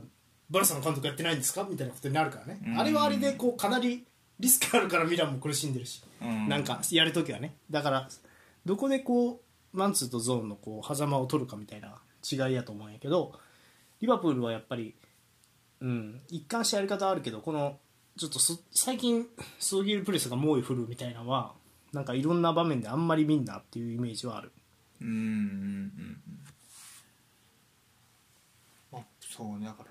[0.54, 1.68] バルサの監督やってないんですか？
[1.70, 2.80] みたいなことになるからね、うん。
[2.80, 4.06] あれはあれでこうかなり
[4.40, 6.48] リスクあるからミランも苦しんでるし、うん。
[6.48, 7.56] なんかやるときはね。
[7.70, 8.08] だから
[8.66, 9.42] どこでこ
[9.74, 11.96] うマンツーとゾーンのこう狭間を取るかみたいな
[12.32, 13.34] 違いやと思うんやけど
[14.00, 14.96] リバプールはやっぱり
[15.82, 17.78] うん、一貫したやり方はあるけどこの
[18.16, 19.26] ちょっとそ最近
[19.60, 21.52] スーギルプレスが猛威振るみたいなのは
[21.92, 24.54] なんかいろんな場面であんまり見んなっていうイメージはある。
[25.02, 26.18] うんうんうん。
[28.94, 29.90] まあそうねだから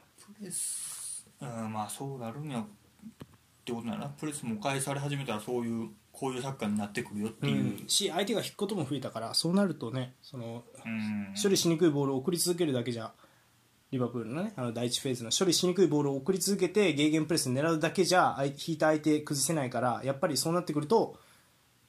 [1.40, 2.64] うんまあそうなるんやっ
[3.64, 4.08] てことなな。
[4.08, 11.34] プレスも返され始めたらそういうこういうサッカーになってくるよっていう、し相手が引くことも増えたからそうなるとねそのうん。
[11.40, 13.12] 処理しにくいボールを送り続けるだけじゃ
[13.92, 21.18] リバプールのねあの第一フェーズの処理しにくいボールを送り続けてゲーゲンプレス狙うだけじゃ相引いた相手崩せないからやっぱりそうなってくると、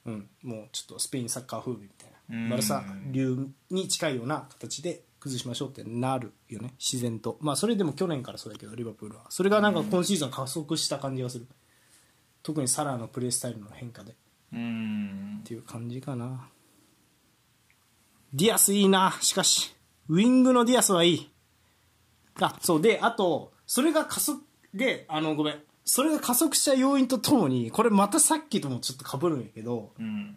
[0.06, 2.44] うん、もうちょっとスペインサッカー風味みたいうん。
[2.46, 6.74] なバルサ流に近いような形で崩しましょうってなるよね。
[6.78, 7.38] 自然と。
[7.40, 9.24] まあそれでも去年からそうだけどリバプールは。
[9.30, 11.48] それがなんか今シーズン加速した感じがする。
[12.42, 14.16] 特にサラーのプレースタイルの変化で。
[14.52, 15.40] うん。
[15.40, 16.50] っていう感じかな。
[18.34, 19.18] ディアスいいな。
[19.22, 19.74] しかし
[20.10, 21.32] ウィングのディアスはいい。
[22.42, 22.82] あそう。
[22.82, 24.44] であとそれが加速
[24.74, 25.64] であのごめん。
[25.86, 30.36] それが加速した要因とともにこれまたさっきともちょっとかぶるんやけどうん。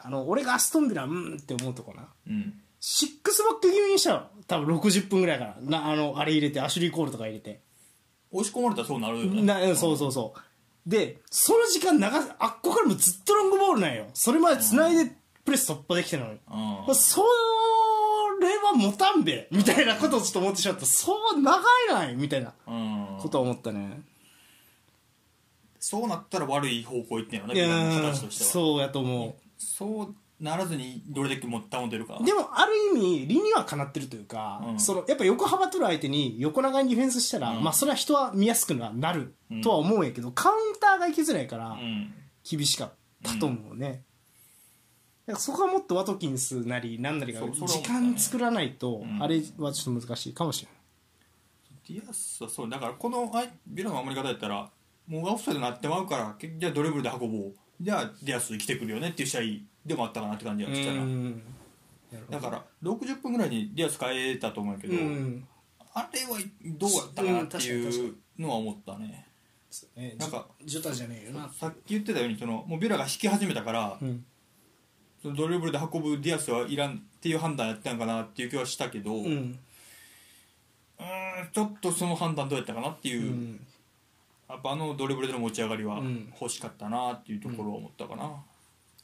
[0.00, 2.08] あの俺がアストンビラうんって思うとこな。
[2.26, 4.26] うんシックスバック気味にしたの。
[4.48, 7.60] 多分60分ぐらいからなあのあれ入れてアシュリー・コールとか入れて。
[8.32, 9.42] 押し込まれたらそうなるよね。
[9.42, 10.90] なうんそうそうそう。
[10.90, 14.06] でその時間長あっこからもずっとロングボールなんよ。
[14.14, 15.12] それまで繋いで
[15.44, 16.40] プレス突破できてるのに、
[16.88, 16.94] うん。
[16.96, 17.22] そ
[18.40, 19.46] れは持たんべ。
[19.52, 20.84] みたいなことをちょっと思ってしまった。
[20.84, 22.52] そう長いないみたいな。
[22.66, 23.18] うん。
[23.20, 24.02] ことは思ったね。
[25.78, 28.50] そうなったら悪い方向行ってんよね形としては。
[28.50, 32.18] そうやと思そうならずにどれだけも保てるか。
[32.20, 34.80] うでもある意味理にはかなってるというか、うん。
[34.80, 37.62] そのやっぱ横幅取る相手に横長にディフェンスしたら、うん。
[37.62, 42.12] まあそれは人は見やすくはなるとは思うんやけど、カウンターが行きづらいからうん。
[42.44, 44.02] 厳しかったと思うね、
[45.26, 49.22] だからそこはもっとワトキンスなりなんなりがそうそれは時思ったね間作らないと、うん。
[49.22, 52.00] あれはちょっと難しいかもしれない。
[52.00, 52.68] ディアスはそう。
[52.68, 54.68] だからこのあいビラの守り方やったら
[55.06, 59.40] もうオフサイドになってまうからけじゃあドリブルで運ぼうじゃあディアス来てくるよねっていう試合
[59.84, 61.02] でもあったかなって感じがしたら。
[61.02, 61.42] うん。
[62.30, 65.46] だから60分ぐらいにディアス変えたと思うけど、うん
[65.94, 69.26] あれはどうやったかなっていうのは思ったね。
[69.94, 70.14] ね。
[70.18, 71.50] なんかジュタじゃねえよな。
[71.52, 74.24] さっき言ってたようにそのもうビラが引き始めたから、うん。
[75.20, 79.28] そのドリブルで運ぶディアスはいらんっていう判断やったんかなっていう気はしたけど、うーん。
[79.28, 79.58] うん
[81.52, 83.66] ちょっとその判断どうやったかなっていう、うん
[84.52, 86.32] やっぱあのドリブルでの持ち上がりはうん。
[86.38, 88.30] 欲しかったなっていうところは思ったかな、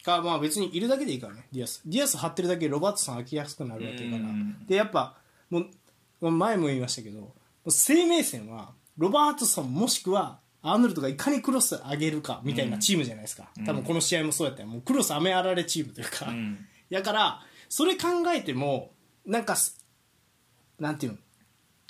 [0.04, 1.80] かまあ別にいるだけでいいからねディアス。
[1.86, 4.28] ディアス張ってるだけでロバートソン空きやすくなるわけだから。
[4.28, 4.66] うん。
[4.66, 5.16] でやっぱ
[5.48, 5.64] も
[6.20, 7.32] う前も言いましたけど
[7.66, 13.64] 生命線はロバートソンもしくはアーノルドがいかにクロス上げるかみたいなチームじゃないですか、うん。
[13.64, 14.68] 多分この試合もそうやったよ。
[14.68, 16.58] もうクロス雨あられチームというか、うん。
[16.90, 17.40] だから
[17.70, 18.90] それ考えても
[19.24, 19.82] なんかす
[20.78, 21.18] なんていうの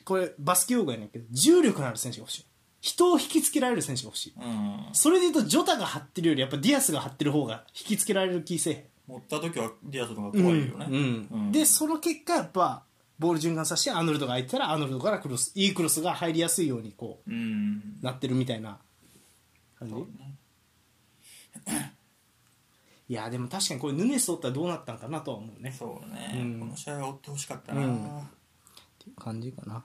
[0.04, 2.44] これバスケ用語やねんけど重力のある選手が欲しい
[2.88, 4.34] 人を引きつけられる選手が欲しい。
[4.36, 4.88] うん。
[4.92, 11.28] それで言うとジョタが張ってるよりやっぱディアスが張ってる方が引きつけられる気せえ持った時はディアスの方が怖いよね、うん。
[11.30, 11.52] うん。
[11.52, 12.82] でその結果やっぱ
[13.18, 17.98] ボール循環させてアーノルドが空いてたらアーノルドからクロスいいクロスが入りやすいようにこうん。
[18.00, 18.78] うなってるみたいな
[19.78, 19.94] 感じ。
[23.10, 25.74] いやでも確かにこれヌネスおったらどうなったんかなとは思うね。
[25.76, 26.60] そうね、うん。
[26.60, 27.90] この試合は追ってほしかったな、ううん。
[27.90, 28.24] んっ
[28.98, 29.82] ていう感じかな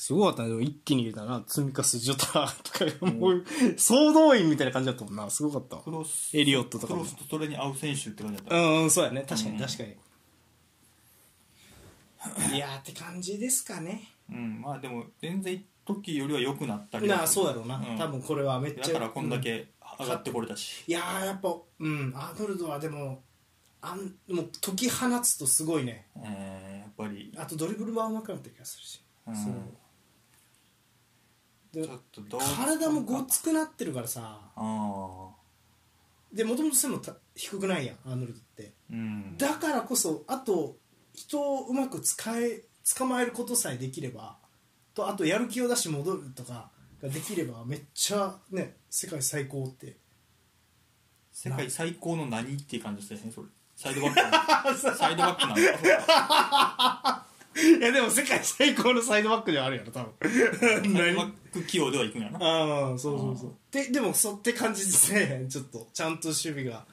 [0.00, 1.44] すごかったね一気に入れたな。
[1.46, 3.44] 積み重ジョタとかもう。
[3.76, 5.28] 総動員みたいな感じだったもんな。
[5.28, 5.76] すごかった。
[5.76, 7.00] わクロスエリオットとかも。
[7.00, 9.26] クロスとそれに合う選手って感じだった、うんうんそうやね。
[9.28, 9.60] 確かにうん。
[9.60, 9.94] 確かに、
[12.56, 14.08] いやーって感じですかね。
[14.30, 17.98] うん、まあでも全然時よりは良くなったりなあそうやろうな、ん。
[17.98, 22.14] 多分これはめっちゃだからこんだけ上がってこれたし、いやーやっぱうん。
[22.16, 23.22] アーノルドはでも
[23.82, 23.98] あん
[24.34, 26.06] もう解き放つとすごいね。
[26.24, 27.34] えーやっぱり。
[27.36, 29.36] あとドリブルは上手くなった気がするし、うん。
[29.36, 29.52] そう
[31.72, 34.40] でちょっとどう体もごつくなってるからさ。
[34.56, 35.28] あ
[36.32, 38.72] でもともと背もた低くないやんアーノルドって。
[38.90, 39.36] あうん。
[39.36, 40.76] だからこそあと
[41.14, 42.62] 人をうまく使え
[42.96, 44.36] 捕まえることさえできれば
[44.94, 46.70] とあとやる気を出して戻るとか
[47.02, 49.96] ができればめっちゃね世界最高って。
[51.32, 53.46] 世界最高の何っていう感じですねそれ。
[53.76, 54.16] サイドバック。
[54.16, 57.29] な のサイドバックなの
[57.78, 60.12] いやでも世界最高のサイドバックではあるやろ多分。
[60.20, 62.38] サイドバック起用ではいくんやな。
[62.40, 63.54] ああそうそうそう。
[63.70, 66.84] ででもそって感じですねちょっとちゃんと守備が。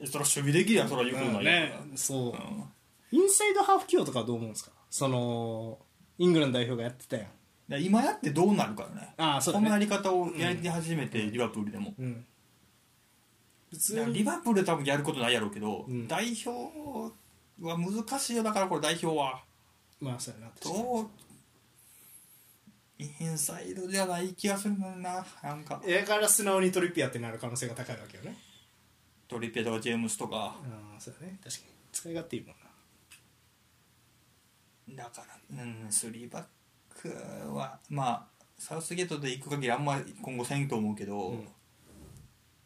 [0.00, 2.26] えそれは守備できりゃそれは言うことないねよそう。
[2.28, 3.18] うん。
[3.18, 4.72] インサイドハーフ起用とかはどう思うんですか？
[4.90, 5.78] その
[6.18, 7.26] イングランド代表がやってたやん。
[7.68, 9.14] で今やってどうなるからね。
[9.16, 9.66] ああそうだね。
[9.66, 11.94] このやり方をやり始めて、リバプールでも。
[11.98, 12.24] うん。
[13.70, 16.06] 普通リバプールで多分やることないやろうけど、うん。
[16.06, 17.14] 代表
[17.66, 18.42] は難しいよ。
[18.42, 19.42] だからこれ代表は。
[20.00, 20.52] まあそうやな。
[20.60, 21.06] どう？
[22.98, 25.26] インサイドじゃない気がするんだよな。
[25.42, 25.80] なんか。
[25.86, 28.36] だから素直にトリッピアってなる可能性が高いわけよね。
[29.28, 30.36] トリッペとかジェームスとか。
[30.36, 30.56] あ
[30.96, 31.38] あそうだね。
[31.42, 31.72] 確かに。
[31.92, 32.56] 使い勝手いいもん
[34.96, 35.04] な。
[35.04, 36.44] だからうん3バッ
[37.00, 37.08] ク
[37.54, 41.48] はまあサウスゲートで行く限りあんま今後せんと思うけど、うん。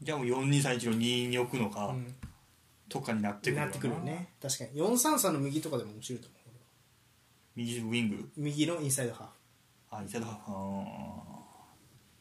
[0.02, 2.14] じゃあもう4231の2に置くのか、うん
[2.88, 3.66] とかになってくるな。
[3.68, 4.32] ってくるよね。
[4.40, 4.70] 確かに。
[4.80, 6.40] 433の右とかでも面白いと思う
[7.56, 8.30] 右ウィング？
[8.36, 9.32] 右のインサイドハーフ。
[9.96, 10.42] あインサイドハーフ。
[10.46, 10.52] あ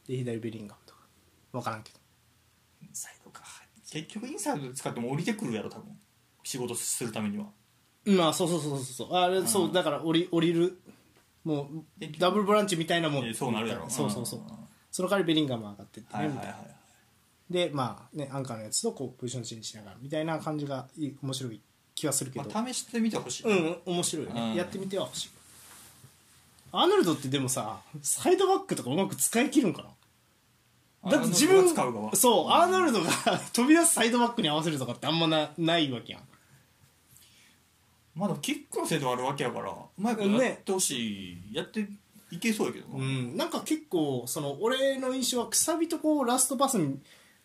[0.08, 1.02] で左ベリンガムとか。
[1.52, 2.00] 分からんけど。
[2.84, 3.44] ーインサイドか。
[3.92, 5.88] 結局インサイドで使っても降りてくるやろ多分。
[6.44, 7.48] 仕事するためには。
[8.06, 9.14] まあそうそうそうそうそう。
[9.14, 10.80] あれそうだから降り降りる。
[11.44, 11.84] もう
[12.18, 13.26] ダブルボランチみたいなもん。
[13.26, 13.90] えそうなるやろ。
[13.90, 14.40] そうそうそう。
[14.40, 14.46] うん。
[14.90, 16.70] その代わりベリンガム上がってってはいはいはいねみたい。
[16.70, 16.75] な
[17.50, 21.62] でまあねアンカーのやつとこうポジションチェンジしながらみたいな感じがいい面白い
[21.94, 24.54] 気はするけど、まあ、試してみてほしい、うん面白いよね、うん。
[24.56, 25.30] やってみてはほしい。
[26.72, 29.84] アーノルドってでもさサイドバックとかうまく使い切るんか
[31.04, 31.12] な？
[31.12, 33.12] だって自分アーノルドが使ううアーノルドが
[33.54, 36.22] 飛び出すサイドバックに合わせるとかってあんまなないわけやん。
[38.16, 41.88] まあでもキックの精度あるわけやからうまくやってほしい、やって
[42.32, 46.78] いけそうやけどな、うん、なんか結構その俺の印象はくさびとこうラストパス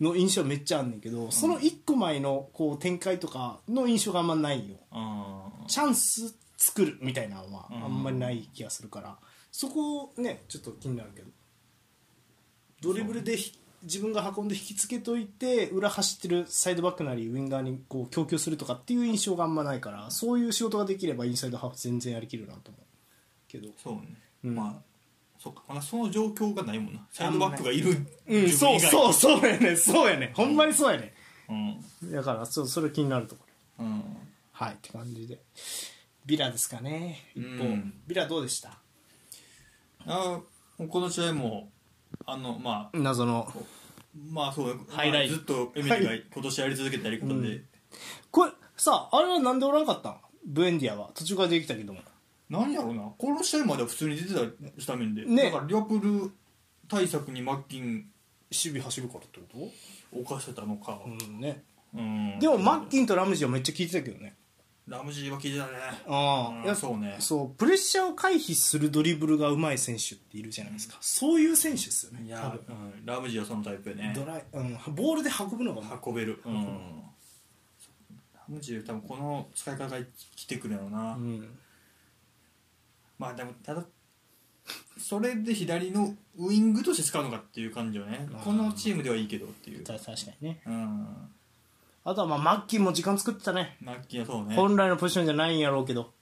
[0.01, 4.77] の印象めっちゃあんねんけど、その1個前のこう展開とかの印象があんまないよ。
[4.91, 7.85] あチャンス作るみたいなのはうん。
[7.85, 9.17] あんまりない気がするから、
[9.53, 11.29] そこねちょっと気になるけど。
[12.83, 22.83] ドリブルでひ自分が運んで引きつけといて裏走ってるサイドバックなりウィンガーにこう供給するとかっていう印象があんまないからそういう仕事ができればインサイドハーフ全然やりきるなと思う
[23.49, 23.69] けど。
[23.83, 24.55] そうね、うん。
[24.55, 24.90] まあ
[25.43, 25.63] そっか。
[25.67, 27.01] まだその状況がないもんな。
[27.11, 31.15] サイドバックがいるうん、そうそうそうやねそうやねほんまにそうやね、
[31.49, 32.13] うん。
[32.13, 33.45] だからそうそれ気になるとこ。
[33.79, 34.03] ろうん。
[34.53, 35.39] はいって感じで。
[36.27, 37.31] ビラですかね。
[37.35, 37.95] 一方、うん。
[38.07, 38.79] ビラどうでした？
[40.07, 41.71] あーこの試合も
[42.27, 42.99] あのまあ。
[42.99, 43.51] 謎の。
[44.31, 47.65] まあそうハイライトずっとエミリが今年やり続けたやり方で、うん。
[48.31, 50.17] これさあれはなんでおらんかったん？
[50.45, 51.11] ブエンディアは。
[51.15, 52.01] 途中からできたけども
[52.51, 53.03] なんやろうな。
[53.17, 54.41] この試合までは普通に出てた
[54.79, 55.45] スタメンで、ね。
[55.45, 56.31] だからリアプル
[56.89, 58.05] 対策にマッキン守
[58.51, 59.71] 備走るからってこ
[60.13, 61.01] を犯せたのか。
[61.05, 61.63] と、うんね。
[61.95, 62.39] うん。
[62.41, 64.35] でもマッキンとラムジーはめっちゃ効いてたけどね。
[64.89, 65.73] ラムジーは聞いてたね。
[66.09, 67.17] うんあいやそうね。
[67.21, 72.25] そうプレッシャーを回避するドリブルが上手い選手っているじゃないですか、そういう選手ですよね。
[72.27, 72.77] いや、多分。
[72.77, 74.13] うん、ラムジーはそのタイプやね。
[74.17, 76.55] ドライ、うん、ボールで運ぶのがうまい運べる、うん、
[78.35, 81.49] ラムジー多分この使い方が来てくるやろうな、うん
[83.21, 83.85] まあでもただ
[84.99, 88.27] それで左のウイングとして使うのかっていう感じよね。
[88.33, 89.85] あーこのチームではいいけどっていう。
[89.85, 90.61] た確かにね。
[90.67, 91.07] うん。
[92.05, 93.77] あとはまあマッキンも時間作ってたね。
[93.83, 94.55] マッキーはそうね。
[94.55, 96.13] 本来のポジションじゃないんやろうけど。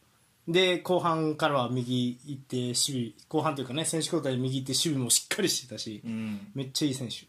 [0.48, 6.48] で後半からは右行って守備後半というかね選手交代で右行って守備もしっかりしてたしうん。
[6.54, 7.26] めっちゃいい選手。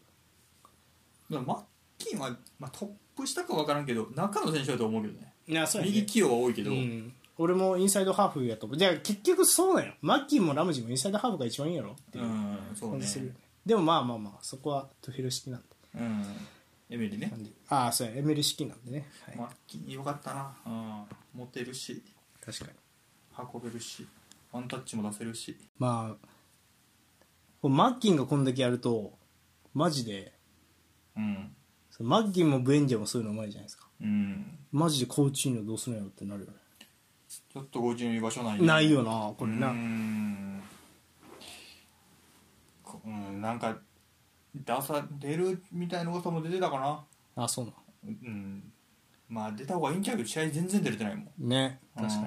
[1.28, 1.62] マッ
[1.98, 5.32] キーは、まあ、トップ下か分からんけど中の選手だと思うけどね。
[5.46, 7.12] いやそう右起用は多いけど、うん、
[7.42, 9.94] 俺もインサイドハーフやとじゃあ結局そうなんよ。
[10.02, 11.92] マッキーもラムジーもインサイドハーフが一番いいんやろ。
[11.92, 12.24] っていう。
[12.78, 13.38] 感じするよね。
[13.64, 15.66] でもまあまあまあそこはトゥフェル式なんで。
[15.94, 16.24] うん。
[16.90, 17.32] エミリね。
[17.70, 18.16] ああそうや。
[18.16, 19.36] エメリ式なんでね、はい。
[19.38, 21.04] マッキーよかったな、うん、
[21.40, 22.02] 持てるし。
[22.44, 22.70] 確かに。
[23.54, 24.06] 運べるし。
[24.52, 25.56] ワンタッチも出せるし。
[25.78, 26.14] ま
[27.62, 29.14] あマッキンがこんだけやると
[29.72, 30.34] マジで
[31.16, 31.56] うん。
[32.00, 33.88] マッキンもブエンジャもそういうのうまいじゃないですか。
[34.02, 34.58] うん。
[34.72, 36.59] マジでコーチーニョどうするんやろってなるよね
[37.30, 40.60] ちょっと50の居場所ないないよなこれな、うん。
[42.82, 43.78] こうんなんか
[44.52, 47.04] 出さ出るみたいな噂も出てたかな。
[47.36, 47.72] あそうな
[48.04, 48.72] うん。
[49.28, 51.48] まあ出た方がいいんちゃうけど試合全然出れてないもん。
[51.48, 52.26] ね確かに。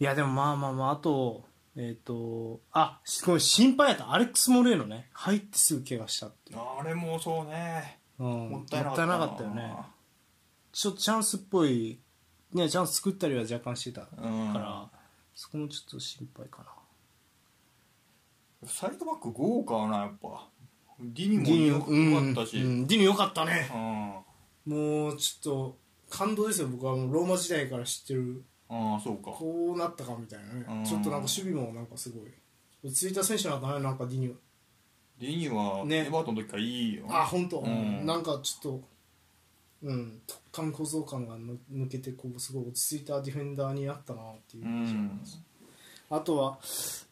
[0.00, 1.44] いやでもまあまあまああと
[1.76, 4.12] えっ、とあすごい心配やった。
[4.12, 8.00] アレックス・モレーノね入ってすぐ怪我したっていう、あれもそうね。
[8.18, 9.76] うん、もったいなかったったよね。
[10.72, 12.00] ちょっとチャンスっぽい
[12.52, 14.52] ねチャンス作ったりは若干してたかうん。
[14.54, 14.88] ら、
[15.34, 16.64] そこもちょっと心配か
[18.62, 18.68] な。
[18.68, 20.48] サイドバック豪華なやっぱ。
[21.00, 22.86] ディニも良かったし、うんうん。
[22.86, 23.70] ディニよかったね。
[24.66, 24.74] うん。
[24.74, 25.76] もうちょっと
[26.10, 26.96] 感動ですよ僕は。
[26.96, 28.42] もうローマ時代から知ってる。
[28.68, 29.30] ああそうか。
[29.30, 30.84] こうなったかみたいなね、うん。
[30.84, 32.32] ちょっとなんか守備もなんかすごい
[32.84, 34.34] 落ち着いた選手なんだねなんかディニ。
[35.20, 36.06] ディニはね。
[36.06, 37.06] エバートンの時からいいよ。
[37.08, 38.04] あ本当、うん。
[38.04, 38.88] なんかちょっと
[39.84, 40.20] うん。
[40.26, 45.40] 突貫小僧感がぬ抜けてこうすごい落ち着いたディフェンダーになったなっていうう印象んです、
[46.10, 46.58] あとは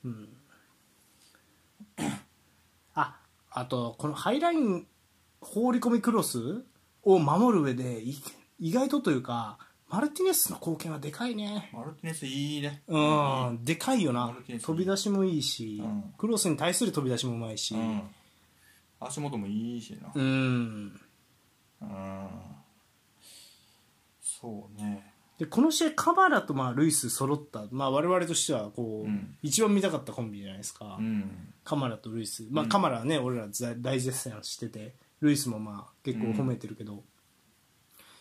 [0.04, 0.28] うん。
[2.94, 3.16] あ
[3.50, 4.86] あとこのハイライン
[5.40, 6.64] 放り込みクロス
[7.04, 8.16] を守る上でい
[8.58, 11.70] 意外とというかマルティネスの貢献はでかいね。
[11.72, 12.82] マルティネスいいね。
[12.88, 12.98] う
[13.52, 13.64] ん。
[13.64, 14.36] でかいよな。
[14.60, 16.12] 飛び出しもいいし、うん。
[16.18, 17.72] クロスに対する飛び出しもうまいし。
[17.76, 18.02] うん。
[18.98, 20.10] 足元もいいしな。
[20.12, 21.00] うん。
[21.82, 22.28] うん
[24.46, 25.12] そうね。
[25.38, 29.36] でこの試合カバラとまあルイス揃った、まあ、我々としてはこう、うん。
[29.42, 31.52] 一番見たかったコンビじゃないですか、うん。
[31.62, 37.02] カマラとルイス、まあ、カマラはね、俺ら大大絶賛しててルイスもまあ結構褒めてるけど、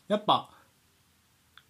[0.08, 0.50] やっぱ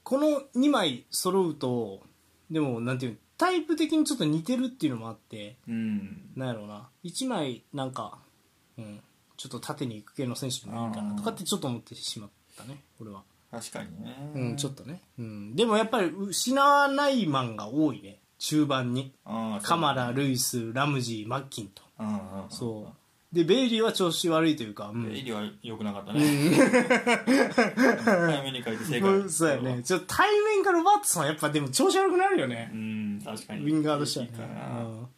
[0.04, 2.02] この2枚揃うと
[2.50, 6.32] でもなんていうのタイプ的にちょっと似てるっていうのもあってうん。
[6.36, 6.90] なんやろうな。
[7.04, 8.18] 1枚なんか、
[8.78, 9.02] うん、
[9.38, 13.24] ちょっと縦に行く系の選手でもいいかなとかってちょっと思ってしまったね俺は、
[13.56, 14.32] 確かにね。
[14.36, 18.20] うん、ちょっとね、うん、でもやっぱり失わないマンが多いね。
[18.38, 19.14] 中盤に。
[19.64, 21.82] カマラルイスラムジーマッキンと。
[22.00, 23.36] うんうんそう。
[23.36, 25.16] でベイリーは調子悪いというか、うん。
[25.16, 26.20] エリは良くなかったね。
[28.04, 29.24] 早めに書いて正解。
[29.32, 29.84] そうやね。
[29.84, 32.70] ちょっと対面から奪ってさやっぱでも調子悪くなるよね。
[32.74, 33.64] う、ん確かに。
[33.64, 34.32] ウィンガーとしてはね。
[34.32, 35.10] いいかな。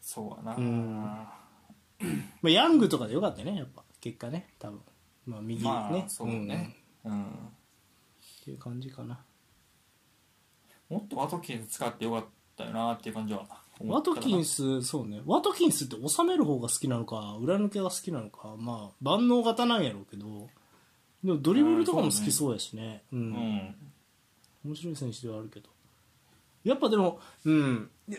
[0.00, 1.02] そうやな、ん。
[1.02, 1.34] ま
[2.44, 3.82] あ、ヤングとかでよかったねやっぱ。
[4.00, 4.80] 結果ね多分
[5.26, 7.22] まあ右ね、まあそうね、うん。
[7.22, 7.26] っ
[8.44, 9.18] ていう感じかな。
[10.88, 12.24] もっとワトキンス使ってよかっ
[12.56, 13.46] たよなっていう感じは。
[13.80, 15.20] 思ワトキンスそうね。
[15.26, 18.54] ワトキンスって収める方が好きなのか裏抜けが好きなのか。
[18.56, 20.48] まあ万能型なんやろうけど。
[21.24, 23.02] でもドリブルとかも好きそうやしね。
[23.12, 23.18] うん。
[23.18, 23.74] うん。
[24.64, 25.68] 面白い選手ではあるけど。
[26.62, 27.90] やっぱでもうん。
[28.08, 28.18] いや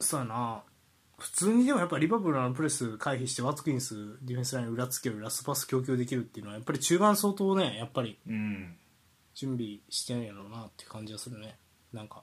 [0.00, 0.62] そうやな
[1.18, 8.76] 普通にでもやっぱリバプールのプレス回避してワトキンスディフェンスライン裏つけるラストパス供給できるっていうのはやっぱり中盤相当ねやっぱりうん
[9.34, 11.58] 準備してんやろうなって感じがするね。
[11.92, 12.22] なんか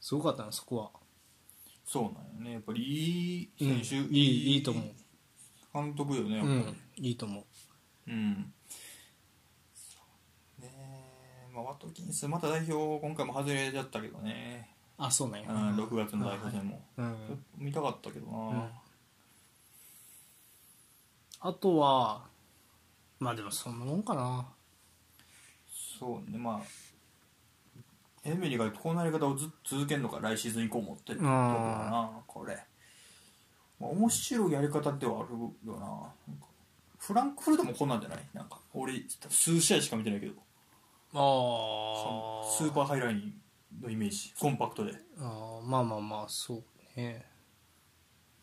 [0.00, 0.90] すごかったなそこは、
[1.86, 2.52] そうなんよね。
[2.52, 3.84] やっぱりいいうん。
[3.84, 4.84] 選手、いいいいと思う。
[5.72, 6.54] 監督よねやっぱり。
[6.54, 8.10] うんいいと思う。
[8.10, 8.52] うん。
[9.74, 9.98] そ
[10.58, 10.70] うね。
[11.52, 14.69] まあ、ワトキンスまた代表今回も外れちゃったけどね、
[15.02, 17.44] あそうねうん、6月の代表戦も、うん。
[17.56, 18.68] 見たかったけどな、うん。
[21.40, 22.22] あとは
[23.18, 24.46] まあでもそんなもんかな。
[25.98, 26.66] そうねまあ
[28.24, 32.54] エミリがこうなり方をず続けるのか来シーズン以降もってところだなこれ、
[33.80, 35.28] まあ、面白いやり方ではある
[35.66, 35.80] よな。
[35.80, 36.46] なんか
[36.98, 38.18] フランクフルトもこんなんじゃない？
[38.34, 40.34] なんか俺数試合しか見てないけど。
[41.14, 43.39] ああスーパーハイライン
[43.80, 44.92] のイメージコンパクトで。
[45.18, 46.64] あーまあまあまあそう
[47.00, 47.24] ね。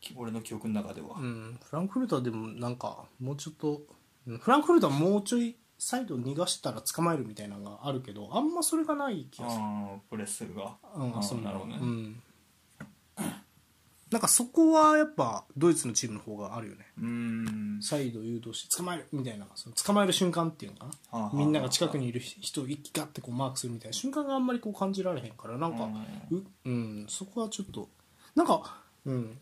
[0.00, 1.16] き俺の記憶の中では。
[1.18, 1.58] うん。
[1.62, 3.82] フランクフルトはでもなんかもうちょっと
[4.26, 9.62] うんフランクフルトはもうちょいサイド逃がしたら捕まえるみたいなのがあるけどあんまそれがない気がする。
[10.10, 10.76] プレスが。
[10.94, 12.22] うんあーそうなるほどね、うん
[14.10, 16.86] なんかそこはやっぱドイツのチームの方があるよね。
[16.98, 17.78] うーん。
[17.82, 21.32] サイド誘導して捕まえるみたいなその捕まえる瞬間っていうのかはあはあ。
[21.34, 25.88] なみんなが近くにいる人を一気ガッてこうマークするみたいな瞬間があんまりこう感じられへんからなんか
[26.30, 27.88] ううんそこはちょっと
[28.34, 29.38] なんかうん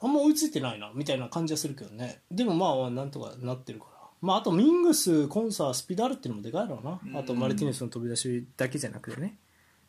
[0.00, 2.22] あんま追いついてないなみたいな感じはするけどね。
[2.30, 3.90] でもまあなんとかなってるから。
[4.22, 9.38] まああとミングスコンサースピードあるっていうのもでかいだろうなあとマルティネスの飛び出しだけじゃなくてね。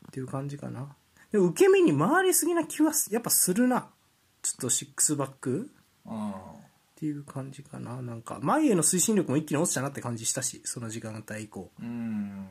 [0.08, 0.96] っていう感じかな
[1.32, 3.90] でも受け身に回りすぎな気はやっぱするな。
[4.42, 5.70] ちょっとシックスバック。
[6.06, 6.34] うんっ
[7.02, 8.00] ていう感じかな。
[8.04, 11.72] なんか前への推進力も一気に落ちたなって感じしたしその時間帯以降。
[11.82, 12.48] うん。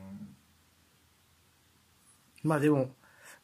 [2.43, 2.89] まあでも、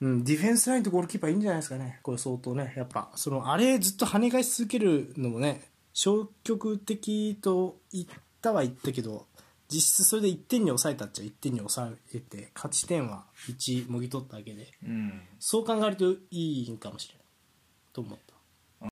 [0.01, 2.01] うん、ディフェンスラインとゴールキーパーいいんじゃないですかね。
[2.03, 5.61] これ相当ねやっぱそのあれずっと跳ね返し続けるのもね
[5.93, 8.05] 消極的と言っ
[8.41, 9.26] たは言ったけど
[9.69, 15.21] 実質それで1点に抑えたっちゃ1点に抑えて勝ち点は1もぎ取っただけでうん。
[15.39, 17.23] そう考えるといいんかもしれない
[17.93, 18.35] と思った。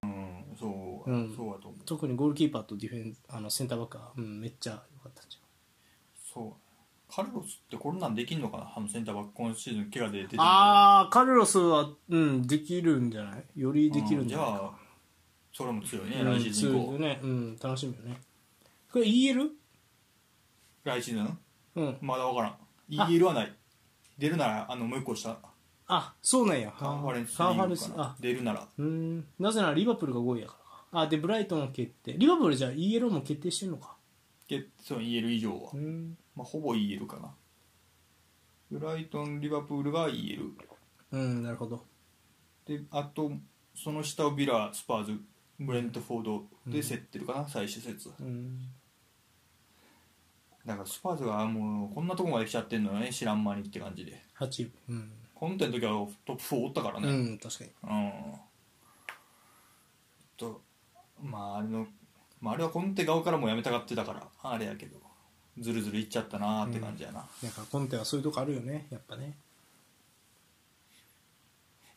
[0.04, 1.36] うんそう、うん。
[1.36, 1.86] そうだと思う。
[1.86, 5.38] 特にゴールキーパーとディフェンあのセンターバックは、うん、めっちゃ良かったんじ
[6.34, 7.14] そう。
[7.14, 8.74] カルロスってこんなんできんのかな？
[8.76, 13.62] あのセンターバック今シーズン怪我で出てるああカルロスは、うん、できるんじゃない？
[13.62, 14.54] よりできるんじゃないか。
[14.54, 14.72] うんじゃあ
[15.54, 18.18] それも強いね、うん来シーズン以降、強いね、うん、楽しみよね。
[18.92, 19.48] これ EL?
[20.86, 21.38] 来シーズン？
[21.76, 21.98] うん。
[22.02, 22.58] まだ分からん。
[22.90, 23.54] EL はない。
[24.18, 25.38] 出るならあのもう一個下。
[25.88, 26.72] あそうなんや。
[26.72, 28.10] カンファレンスカンファレンリーグかなス。
[28.10, 28.16] あ。
[28.20, 28.68] 出るなら。
[28.78, 29.26] うん。
[29.40, 30.58] なぜならリバプールが5位やか
[30.94, 32.14] らあでブライトンは決定。
[32.18, 33.96] リバプールじゃあ EL も決定してんのか。
[34.48, 36.18] けそう EL 以上は、うん。
[36.36, 37.34] まあ、ほぼ EL かな。
[38.72, 40.52] ブライトンリバプールが EL
[41.12, 41.84] うんなるほど。
[42.66, 43.32] であと
[43.76, 45.20] その下をビラスパーズ
[45.60, 48.60] ブレントフォードで競ってるかな、最終節うん
[50.66, 54.22] だからスパーズがもうこんなとこまで来ちゃってんのよね知らん間にって感じで。
[54.40, 55.92] 8位うん、コンテの時は
[56.26, 57.72] トップ4おったからうねん、確かに。
[57.84, 58.14] うん、
[60.38, 60.62] と
[61.24, 61.88] まああれの、
[62.42, 65.06] まあ、あれはコンテ側からもやめたがってたからあれやけど。
[65.58, 69.38] ずるずるいっちゃったなーって感じやな、なんかコンテはそういうとこあるよねやっぱね。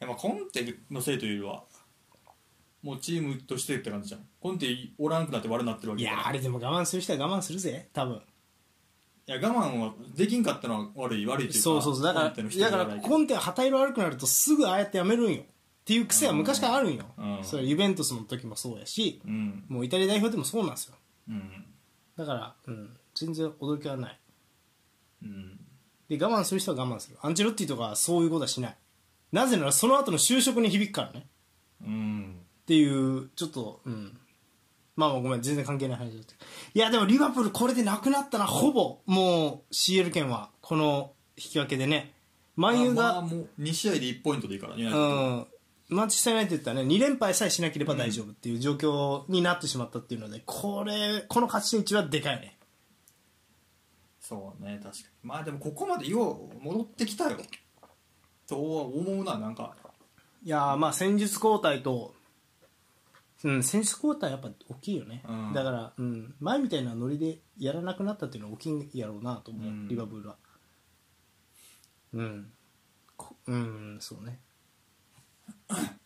[0.00, 1.64] いやまあコンテのせいというよりは
[2.84, 4.20] もうチームとしてって感じじゃん。
[4.40, 6.22] コンテおらんくなって悪なってるわいけだから。
[6.22, 8.22] やあれでも我慢する人は我慢するぜ多分
[9.28, 12.02] いや我慢はできんかったのは悪い悪いというかそうそうそう。
[12.02, 15.44] だからだからコンテは旗色悪くなるとすぐああやってやめるんよっ
[15.84, 17.44] ていう癖は昔からあるんよ、うん。
[17.44, 19.64] それユベントスの時もそうやし、うん。
[19.68, 20.94] もうイタリア代表でもそうなんですよ。
[21.28, 21.64] うん。
[22.16, 24.18] だから、うん、全然驚きはない。
[25.24, 25.60] うん。
[26.08, 27.18] で我慢する人は我慢する。
[27.20, 28.76] アンチェロッティとかはそういうことはしない。
[29.30, 31.26] なぜならその後の就職に響くからね。
[31.82, 32.36] うん。
[32.62, 34.18] っていうちょっとうん
[34.98, 36.34] まあまあごめん全然関係ない話だった。
[36.74, 38.98] いやでもリバプールこれでなくなったなほぼ。
[39.06, 42.14] もう CL 権はこの引き分けでね。
[42.56, 45.46] マンユーが、まあ、もう2試合で1ポイントでいいからね、うん。
[45.88, 52.58] マンチェスター・ユナイテッドはね2連敗さえしなければ大丈夫っていう状況になってしまったっていうのでこれこの勝ち点1はでかいね。
[54.20, 55.04] そうね確かに。
[55.22, 57.36] まあでもここまでよう戻ってきたよ。
[58.48, 59.76] とは思うななんか。
[60.42, 62.14] いやーまあ戦術交代と、
[63.44, 65.52] うん、戦術交代やっぱ大きいよね、うん。
[65.52, 69.88] だから、うん、前みたいなノリでやらなくなったっていうのは大きいんやろうなと思う、うん。
[69.88, 70.36] リバプールは。
[72.14, 72.52] うん。
[73.16, 74.40] こうんそうね。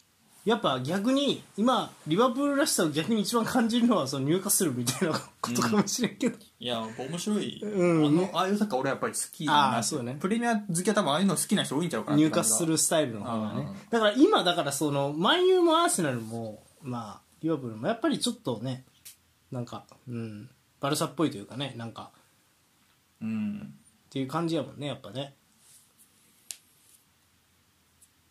[0.44, 8.06] やっぱ逆に今リバプールらしさを逆に一番感じるのはその入荷するみたいなことかもしれんけど、いや面白い、うん。
[8.06, 10.16] あのああいうサッカー俺やっぱり好きだなあーそうね。
[10.20, 13.62] プレミア好きは多分ああいうの好きな人多いんちゃうかな入荷するスタイルの方がね。
[13.62, 13.76] うん。
[13.88, 18.84] だから今だからそのマンユーもアーセナルもまあリバプールもやっぱりちょっとね
[19.50, 20.50] なんかうん
[20.80, 22.10] バルサっぽいというかねなんか
[23.20, 23.74] うん。
[24.06, 25.34] っていう感じやもんねやっぱね。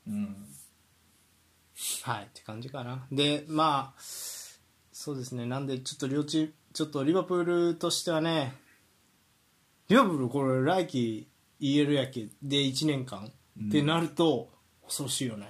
[0.07, 0.35] うん。
[2.03, 3.05] はいって感じかな。
[3.11, 5.45] でまあそうですね。
[5.45, 8.55] なんでちょっと両チームちょっとリバプールとしてはね
[9.89, 11.27] リバプールこれ来季
[11.59, 12.27] EL やけ？
[12.41, 13.31] で1年間。
[13.67, 14.49] ってなると
[14.85, 15.45] 恐ろしいよね、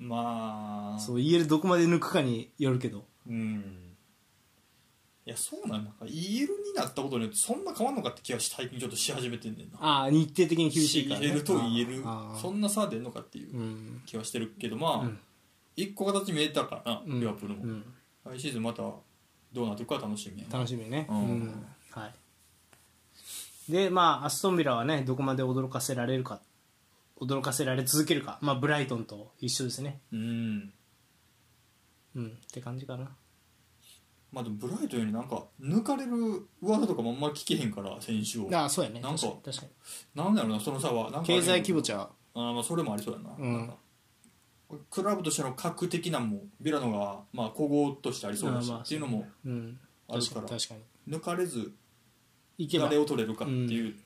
[0.00, 0.98] まあ。
[0.98, 3.04] そう EL どこまで抜くかによるけど。
[3.28, 3.90] うん。
[5.26, 9.78] いやそうなんだ EL になったことによってそんな変わんのかって気は最近ちょっとし始めてんねんな。
[9.78, 14.02] ああ日程的に厳しいから、ね、CL と EL ああそんな差出んのかっていううん。
[14.06, 15.18] 気はしてるけどまあ、うん。
[15.76, 17.20] 一個形見えたからな、うん。
[17.20, 17.84] リバプールも、うん。
[18.24, 19.02] 来シーズンまたど
[19.64, 21.16] うなっていくか楽しみ楽しみね、うん。
[21.16, 21.66] うん。
[21.90, 22.14] はい。
[23.70, 26.40] でまあアストンビラはねどこまで驚かせられるか
[27.20, 30.00] 驚かせられ続けるか、まあ、ブライトンと一緒ですね。
[30.12, 30.72] うん。
[32.16, 33.10] うんって感じかな。
[34.32, 36.12] まあでもブライトンよりなんか抜かれる
[36.62, 38.48] 噂とかもあんま聞けへんから選手を。
[38.56, 39.00] ああそうやね。
[39.00, 39.68] なんか確かに
[40.14, 41.04] なんだろうなその差は。
[41.04, 43.52] なんかに経済規模ちゃあーまあそれもありそうやな,、うん。
[43.58, 43.76] なんか。
[44.88, 49.78] クラブとしての格的なんもビラノがまあ古豪としてありそうだし、あーまあっていうのもううん。
[50.08, 50.40] あるから。
[50.42, 50.74] 確かに確か
[51.08, 51.16] に。
[51.16, 51.72] 抜かれず
[52.56, 52.84] いけば。
[52.84, 53.96] 誰を取れるかっていう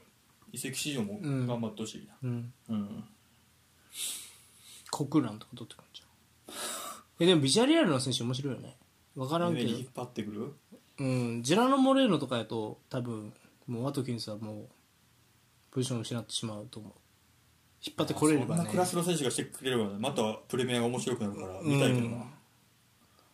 [0.54, 1.46] 移籍市場もうん。
[1.46, 2.14] 頑張ってほしいな。
[2.22, 2.52] うん。
[2.70, 3.04] うん、
[4.90, 6.54] コクランとか取ってくるんじゃん。
[7.20, 8.76] えでもビジャレアルの選手面白いよね。
[9.16, 9.66] 分からんけど。
[9.68, 10.52] 上に引っ張ってくる？
[10.98, 11.04] う
[11.38, 13.32] ん、ジェラノ・モレーノとかやと多分
[13.66, 14.68] もうワトキンスはもう
[15.72, 16.92] ポジションを失ってしまうと思う。
[17.84, 18.56] 引っ張ってこれればね。
[18.58, 22.24] そんなクラスの選手がしてくれればまたプレミアが面白くなるから見たいけどな、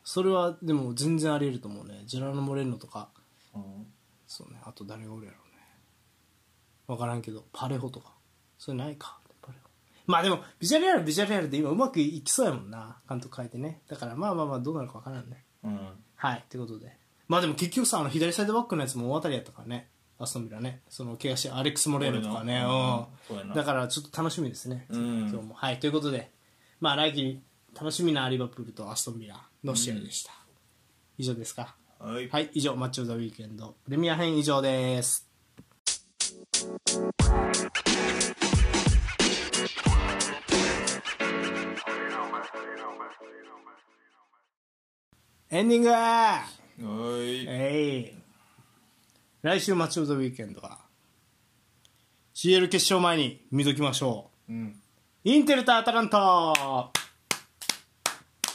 [0.05, 2.03] それはでも全然あり得ると思うね。
[2.07, 3.11] ジェラノ・モレーノとか。
[3.55, 3.87] うん。
[4.27, 4.61] そうね。
[4.65, 5.39] あと誰がおるやろ
[6.91, 8.13] 分からんけどパレホとか。
[8.59, 9.19] それないか。
[9.41, 9.71] パレホ。
[10.07, 12.99] まあでもビジャレアルビジャレアルで今うまくいきそうやもんな。
[13.09, 13.83] 監督変えてね。
[13.89, 15.45] だからまあまあまあどうなるか分からんね。
[15.65, 15.79] うん。
[16.17, 16.39] はい。
[16.39, 16.97] ってことで。
[17.29, 19.89] まあでも結局さあの左サイドバックのやつも大当たりやったからね。
[20.19, 20.83] アストンビラね。
[20.89, 22.63] その怪我してアレックス・モレーノとかね。
[23.31, 23.55] うん。
[23.55, 25.19] だからちょっと楽しみですね、うん。
[25.31, 25.55] 今日も。
[25.55, 25.81] はい。
[25.81, 26.31] ということで。
[26.81, 27.41] まあ来季
[27.75, 30.33] 楽しみなリバプールとアストンビラの試合でした、
[31.17, 31.77] 以上ですか。
[31.99, 32.29] はい。
[32.29, 32.51] はい。
[32.53, 33.77] 以上マッチ・オブ・ザ・ウィークエンド。
[33.85, 35.30] プレミア編以上です
[36.63, 36.65] エ
[45.63, 45.89] ンディング。
[45.89, 46.45] は
[46.79, 47.47] い。
[47.49, 48.21] えい。
[49.41, 50.81] 来週マッチ・オブ・ザ・ウィークエンドは
[52.35, 54.53] CL 決勝前に見ときましょう。
[54.53, 54.77] うん。
[55.25, 56.91] インテルとアタランタ。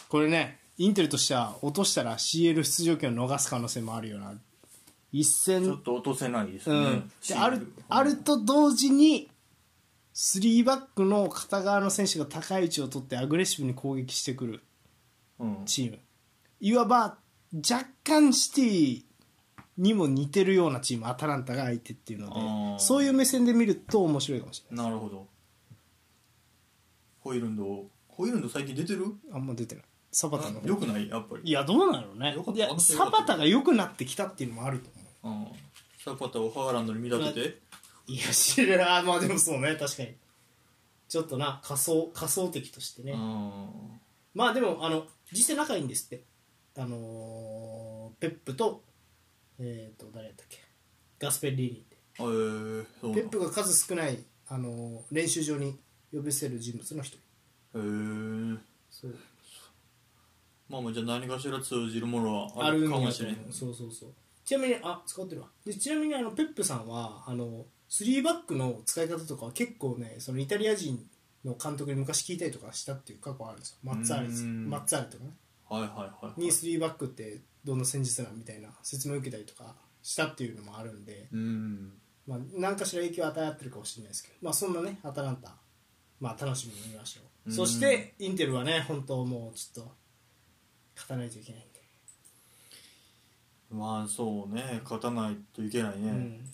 [0.09, 4.35] これねインテルとしては落としたら CL 出場権を逃す可能性もあるような
[5.17, 7.57] 一戦ちょっと落とせないですね、うん、シール。
[7.57, 9.29] であるあると同時に
[10.13, 14.63] 3バックの片側の選手が高い位置を取ってアグレッシブに攻撃してくる
[15.39, 15.57] うん。
[15.65, 15.99] チーム。
[16.59, 17.17] いわば
[17.53, 19.03] 若干シティ
[19.77, 25.27] にも似てるようなチームアタランタが相手っていうのでそういう目線で見ると面白いかもしれないなるほど。
[27.19, 29.05] ホイルンドホイルンド最近出てる？
[29.33, 31.09] あんま出てないサバタのよくない？
[31.09, 31.41] やっぱり。
[31.43, 32.33] いやどうなのね。
[32.33, 32.59] よかった。
[32.65, 34.94] いやサバタが良くなってきたっていうのもあると思
[35.31, 37.57] うパタをハーランドに見立てて？
[38.07, 39.75] いや知らないまあでもそうね。
[39.75, 40.15] 確かに。
[41.09, 43.69] ちょっとな仮想仮想的としてね、うん。
[44.33, 46.23] まあでもあの実際仲いいんですって。
[46.77, 48.83] あのーペップと
[49.59, 50.59] えっ、と誰やったっけ？
[51.19, 51.95] ガスペッリーニって。
[52.19, 55.77] えー、そうなペップが数少ない、あのー練習場に
[56.13, 57.17] 呼びせる人物の一
[57.73, 57.79] 人。
[57.79, 58.57] へー
[58.91, 59.15] そう。
[60.69, 63.33] まあまあじゃあ何かしら通じるものはああるるんやと思かもしれん。
[63.35, 64.09] うそうそうそう
[64.45, 65.47] ちなみにあ使ってるわ。
[65.65, 71.03] でちなみにあのペップさんはあの3バックの使い方とかは結構ねそのイタリア人
[71.43, 73.77] の監督に昔聞いたりとかしたっていう過去あるんですよ。
[73.83, 74.27] マッツァーレ
[74.69, 75.31] マッツァーレとかね
[75.67, 76.39] はいはいはいはい。
[76.39, 81.93] に3バックってどんな戦術なのみたいな説明を受けたりとかしたっていうのもあるんで、うん。
[82.27, 85.55] まあ、何かしら影響を与え合ってるかもしれないですけど、まあ、そんなねアタランタ、
[86.19, 87.55] まあ、楽しみに見ましょう、うん。
[87.55, 89.91] そしてインテルはね本当もうちょっと
[90.95, 91.74] 勝たないといけないんで、
[93.75, 96.45] まあそうね勝たないといけないね、うん。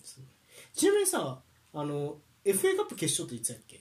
[0.74, 1.38] ちなみにさ
[1.74, 3.80] あの FA カップ決勝っていつやっけ？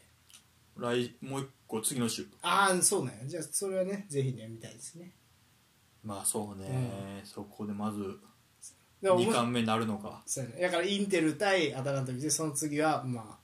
[0.78, 2.26] 来もう一個次の週。
[2.42, 5.12] ああそうなんやじゃあそれはねぜひね見たいですね。
[6.04, 8.18] まあそうね、そこでまず
[9.04, 10.24] だから2冠目になるのか。
[10.26, 10.62] そうやね。
[10.62, 13.38] だからインテル対アタランタ見てその次はまあ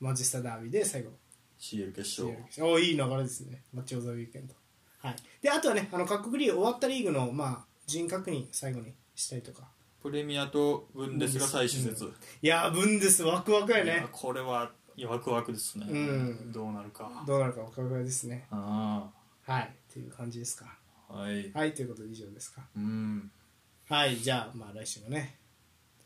[0.00, 1.10] マンチェスターダービーで最後。
[1.58, 2.36] CL 決勝。
[2.60, 3.62] おおいい流れですね。
[3.72, 4.54] マッチオブザウィークエンド。
[5.00, 5.16] はい。
[5.40, 9.68] であとはねあの各国リーグ終わったリーグのまあ人確認最後にしたりとか。
[10.00, 14.70] プレミアとブンデスが最終節、いやーブンデスワクワクやいやねこれは
[15.08, 16.52] ワクワクですね、うん。
[16.52, 17.24] どうなるか。
[17.26, 18.46] どうなるかワクワクですね。
[18.50, 19.10] あ
[19.44, 20.66] はいっていう感じですか。
[21.10, 21.50] あはい。
[21.52, 22.62] はいということで以上ですか。
[22.76, 23.30] うん。
[23.88, 25.36] はいじゃあまあ来週もね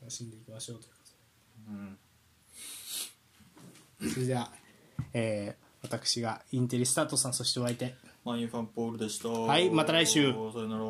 [0.01, 0.98] 楽しんでいきましょうというこ
[1.68, 1.98] うん。
[4.01, 4.51] とでそれでは
[5.12, 7.94] えー、私がインテリスタートさんそしてお相手。
[8.24, 9.28] マインファンポールでした。
[9.28, 10.32] はいまた来週。
[10.32, 10.82] さよなら